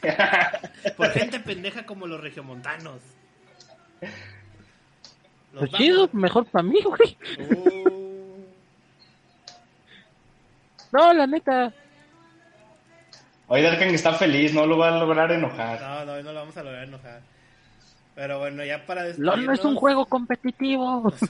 [0.96, 3.00] Por gente pendeja como los regiomontanos.
[5.52, 7.16] Los pues chido, mejor para mí, güey.
[7.38, 8.44] Uh,
[10.92, 11.72] No, la neta.
[13.48, 15.80] Hoy Darkan está feliz, no lo va a lograr enojar.
[15.80, 17.20] no, no, no lo vamos a lograr enojar.
[18.14, 21.12] Pero bueno, ya para LOL no es un despedirnos- juego competitivo.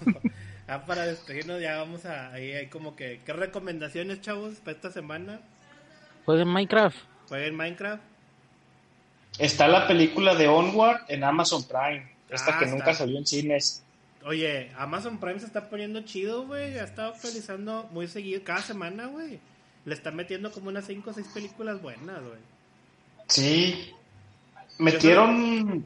[0.68, 2.33] Ya para despedirnos, ya vamos a.
[2.33, 3.20] Ahí hay como que.
[3.27, 5.41] ¿Qué recomendaciones, chavos, para esta semana?
[6.25, 6.97] Jueguen Minecraft.
[7.29, 8.01] Jueguen Minecraft.
[9.39, 12.11] Está la película de Onward en Amazon Prime.
[12.31, 12.77] Esta Ah, que está.
[12.77, 13.82] nunca salió en cines.
[14.25, 16.79] Oye, Amazon Prime se está poniendo chido, güey.
[16.79, 19.41] Ha estado actualizando muy seguido, cada semana, güey.
[19.85, 22.39] le están metiendo como unas 5 o 6 películas buenas, güey.
[23.29, 23.93] Sí.
[24.79, 25.85] Metieron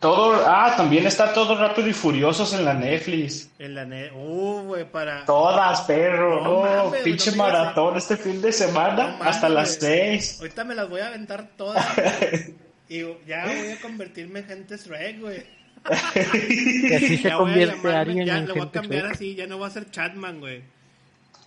[0.00, 0.44] todo.
[0.46, 3.50] Ah, también está todo Rápido y Furiosos en la Netflix.
[3.58, 4.12] En la net.
[4.14, 5.24] Uh, güey, para.
[5.24, 6.42] Todas, perro.
[6.42, 10.18] No Oh, mames, pinche no maratón este fin de semana No mames, hasta las güey.
[10.18, 10.40] 6.
[10.40, 11.84] Ahorita me las voy a aventar todas.
[12.88, 15.57] y ya voy a convertirme en gente Shrek, güey.
[16.12, 17.78] Que así se convierte
[18.24, 20.62] Ya en le voy a gente cambiar así, ya no voy a ser Chatman, güey.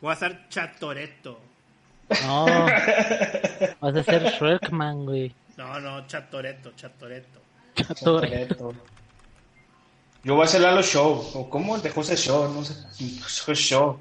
[0.02, 1.40] Voy a ser Chatoreto.
[2.26, 2.46] No.
[3.80, 5.34] Vas a ser Shrekman, güey.
[5.58, 7.40] No, no, Chatoreto, Chatoreto.
[7.76, 8.76] Chator.
[10.24, 11.32] Yo voy a hacer Lalo Show.
[11.34, 12.76] O cómo el de José Show, no sé.
[13.22, 14.00] José Show.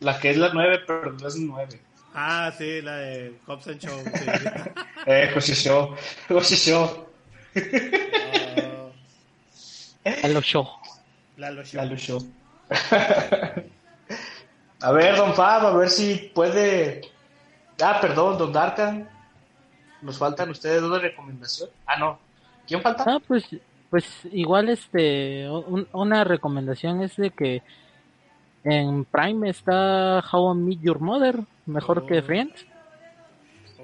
[0.00, 1.80] La que es la 9, pero no es 9.
[2.14, 4.02] Ah, sí, la de Hobbs and Show.
[4.04, 4.24] sí.
[5.06, 5.96] Eh, José Show.
[6.28, 7.06] José Show.
[10.24, 10.68] A los show.
[11.36, 11.82] Lalo Show.
[11.82, 12.18] Lalo Show.
[14.80, 17.02] a ver, don Fab, a ver si puede.
[17.82, 19.08] Ah, perdón, don Darkan.
[20.02, 21.68] Nos faltan ustedes una recomendación.
[21.86, 22.18] Ah, no.
[22.66, 23.04] ¿Quién falta?
[23.06, 23.44] Ah, pues,
[23.90, 27.62] pues igual este, un- una recomendación es de que
[28.64, 32.22] en Prime está How I Meet Your Mother, mejor que Oh.
[32.22, 32.66] Friends.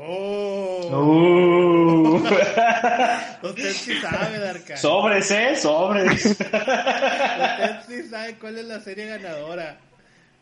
[0.01, 2.17] Oh, Uh.
[3.43, 4.77] usted sí sabe, Darka.
[4.77, 6.25] sobres, eh, sobres.
[6.25, 9.79] Usted sí sabe cuál es la serie ganadora.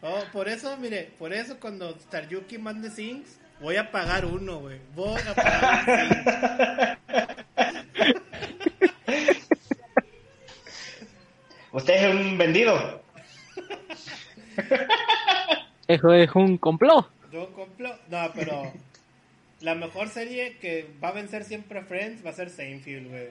[0.02, 4.78] Oh, por eso, mire, por eso cuando Staryuki mande Sings, voy a pagar uno, güey.
[4.94, 7.36] Voy a pagar un.
[11.72, 13.02] Usted es un vendido.
[15.88, 17.06] Eso es un complot.
[17.32, 17.94] Yo compro.
[18.08, 18.72] No, pero
[19.60, 23.28] la mejor serie que va a vencer siempre a Friends va a ser Seinfeld, güey.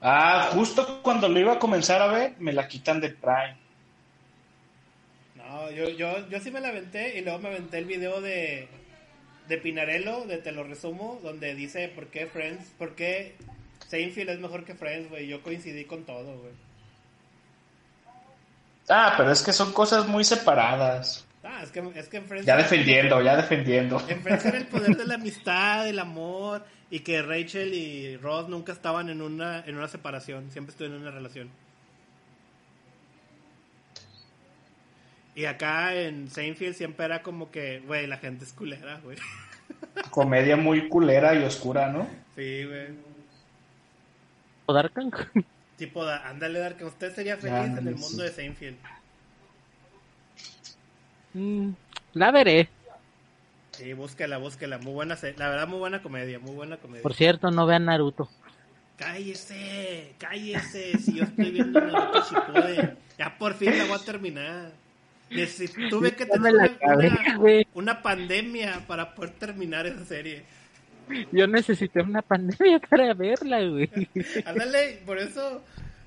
[0.00, 3.56] Ah, justo cuando lo iba a comenzar a ver, me la quitan de Prime.
[5.34, 8.68] No, yo, yo, yo sí me la aventé y luego me aventé el video de,
[9.48, 13.34] de Pinarello, de Te lo resumo, donde dice por qué Friends, por qué
[13.88, 15.26] Seinfeld es mejor que Friends, güey.
[15.26, 16.52] Yo coincidí con todo, güey.
[18.88, 21.27] Ah, pero es que son cosas muy separadas.
[21.50, 22.22] Ah, es que, es que.
[22.44, 24.02] Ya defendiendo, ya defendiendo.
[24.06, 28.48] En Friends era el poder de la amistad, el amor, y que Rachel y Ross
[28.50, 31.48] nunca estaban en una, en una separación, siempre estuvieron en una relación.
[35.34, 39.16] Y acá en Seinfeld siempre era como que, güey, la gente es culera, güey.
[40.10, 42.08] Comedia muy culera y oscura, ¿no?
[42.34, 42.88] Sí, güey.
[44.66, 45.10] ¿O Darkan?
[45.76, 48.22] Tipo, da- ándale, Dark, usted sería feliz Ya, en el mundo sí.
[48.22, 48.76] de Seinfeld.
[51.34, 51.70] Mm,
[52.14, 52.68] la veré.
[53.72, 54.78] Sí, búsquela, búsquela.
[54.78, 57.02] Muy buena, la verdad, muy buena comedia, muy buena comedia.
[57.02, 58.28] Por cierto, no vean Naruto.
[58.96, 62.98] Cállese, cállese, si yo estoy viendo Naruto Shippuden.
[63.16, 64.72] Ya por fin la voy a terminar.
[65.90, 70.42] Tuve que tener una pandemia para poder terminar esa serie.
[71.32, 73.90] Yo necesité una pandemia para verla, güey.
[74.44, 75.62] Ándale, por eso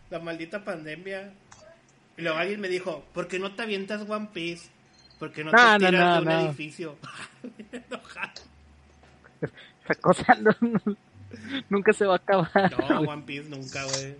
[0.09, 1.31] la maldita pandemia.
[2.17, 4.69] Y luego alguien me dijo, ¿por qué no te avientas One Piece?
[5.21, 6.39] ¿Por qué no te No, no, tiras no, de un no.
[6.47, 6.95] edificio?
[7.71, 8.41] Enojado.
[9.85, 10.97] Esa cosa no- no-
[11.69, 12.71] nunca se va a acabar.
[12.89, 13.01] no.
[13.01, 14.15] One Piece nunca, güey.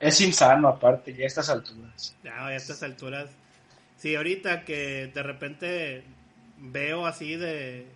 [0.00, 2.16] Es insano, aparte, ya a estas alturas.
[2.24, 3.30] Ya, a estas alturas.
[3.96, 6.02] Sí, ahorita que de repente
[6.58, 7.86] veo así de.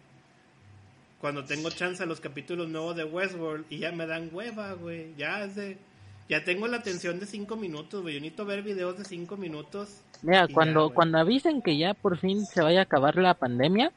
[1.20, 5.12] Cuando tengo chance a los capítulos nuevos de Westworld y ya me dan hueva, güey.
[5.16, 5.76] Ya es de.
[6.28, 8.14] Ya tengo la atención de 5 minutos, güey.
[8.14, 10.02] Yo necesito ver videos de 5 minutos.
[10.22, 13.92] Mira, ya, cuando, cuando avisen que ya por fin se vaya a acabar la pandemia,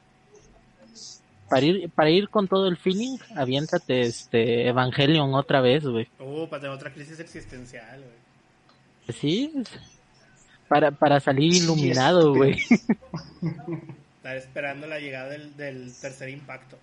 [1.50, 6.08] para ir, para ir con todo el feeling, aviéntate este Evangelion otra vez, güey.
[6.20, 9.18] Uh, para tener otra crisis existencial, güey.
[9.20, 9.52] Sí,
[10.70, 12.58] para, para salir iluminado, güey.
[14.16, 16.78] Estar esperando la llegada del, del tercer impacto.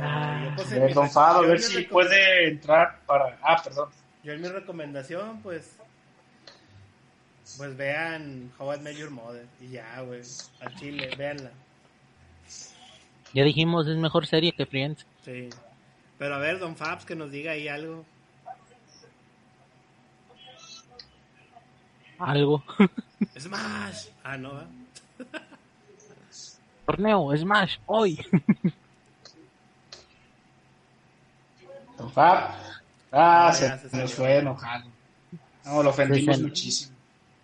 [0.00, 0.42] Ah.
[0.44, 3.38] yo, pues, A en ver, don Fado, a si puede entrar para...
[3.42, 3.90] Ah, perdón.
[4.22, 5.76] Yo en mi recomendación, pues.
[7.56, 9.46] Pues vean How I Met Your Mother.
[9.60, 10.22] Y ya, güey.
[10.60, 11.50] Al chile, véanla.
[13.34, 15.04] Ya dijimos, es mejor serie que Friends.
[15.24, 15.50] Sí.
[16.18, 18.04] Pero a ver, Don Fabs, que nos diga ahí algo.
[22.18, 22.64] Algo.
[23.38, 24.06] Smash.
[24.22, 24.66] Ah, no, ¿va?
[26.86, 28.24] Torneo, Smash, hoy.
[31.98, 32.50] Don Fab.
[33.12, 34.08] Ah, Ah, se, se nos salió.
[34.08, 34.84] fue enojado.
[35.64, 36.96] No, lo ofendimos Sí, se- muchísimo.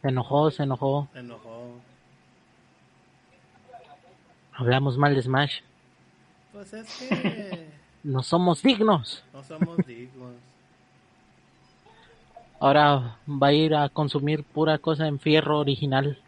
[0.03, 1.09] Se enojó, se enojó.
[1.12, 1.81] Se enojó.
[4.55, 5.61] Hablamos mal de Smash.
[6.53, 7.71] Pues es que.
[8.03, 9.23] No somos dignos.
[9.31, 10.33] No somos dignos.
[12.59, 16.18] Ahora va a ir a consumir pura cosa en fierro original.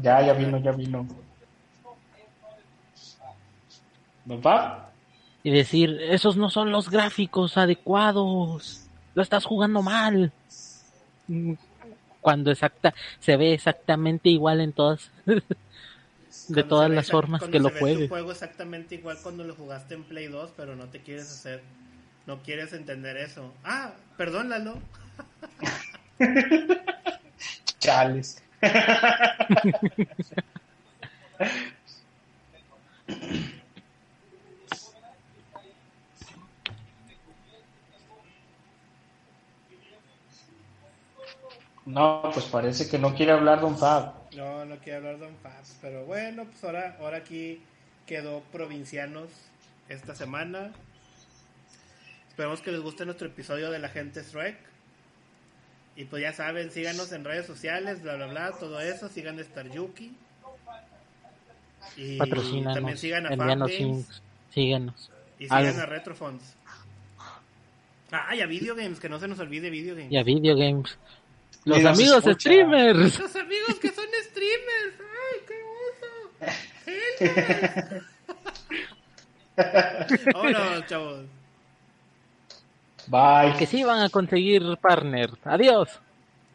[0.00, 1.04] Ya, ya vino, ya vino.
[4.28, 4.91] ¿Papá?
[5.44, 8.84] Y decir, esos no son los gráficos adecuados.
[9.14, 10.32] Lo estás jugando mal.
[12.20, 15.42] Cuando exacta, se ve exactamente igual en todas, de
[16.46, 18.08] Cuando todas ve las exact- formas que lo se ve juegues.
[18.08, 21.62] tu juego exactamente igual cuando lo jugaste en Play 2, pero no te quieres hacer,
[22.26, 23.52] no quieres entender eso.
[23.64, 24.78] Ah, perdón, Lalo.
[27.80, 28.40] Chales.
[41.84, 44.14] No, pues parece que no quiere hablar Don Fab.
[44.36, 47.60] No, no quiero hablar de Don Fabs, pero bueno, pues ahora, ahora aquí
[48.06, 49.28] quedó Provincianos
[49.88, 50.72] esta semana.
[52.28, 54.56] Esperemos que les guste nuestro episodio de la gente Shrek.
[55.96, 59.42] Y pues ya saben, síganos en redes sociales, bla bla bla, todo eso, sigan a
[59.42, 60.16] Star Yuki.
[61.96, 65.10] Y también sigan a Fab Games síguenos.
[65.38, 65.80] y sigan algo.
[65.80, 66.56] a Retrofonds.
[68.12, 70.12] Ah, y a Video Games, que no se nos olvide Video Games.
[70.12, 70.98] Y a Video Games.
[71.64, 72.34] Los amigos escucha.
[72.34, 73.18] streamers.
[73.18, 74.94] Los amigos que son streamers.
[75.22, 76.12] ¡Ay, qué oso!
[80.34, 81.24] Vámonos, chavos.
[83.06, 83.56] Bye.
[83.58, 85.30] Que sí van a conseguir partner.
[85.44, 86.00] Adiós.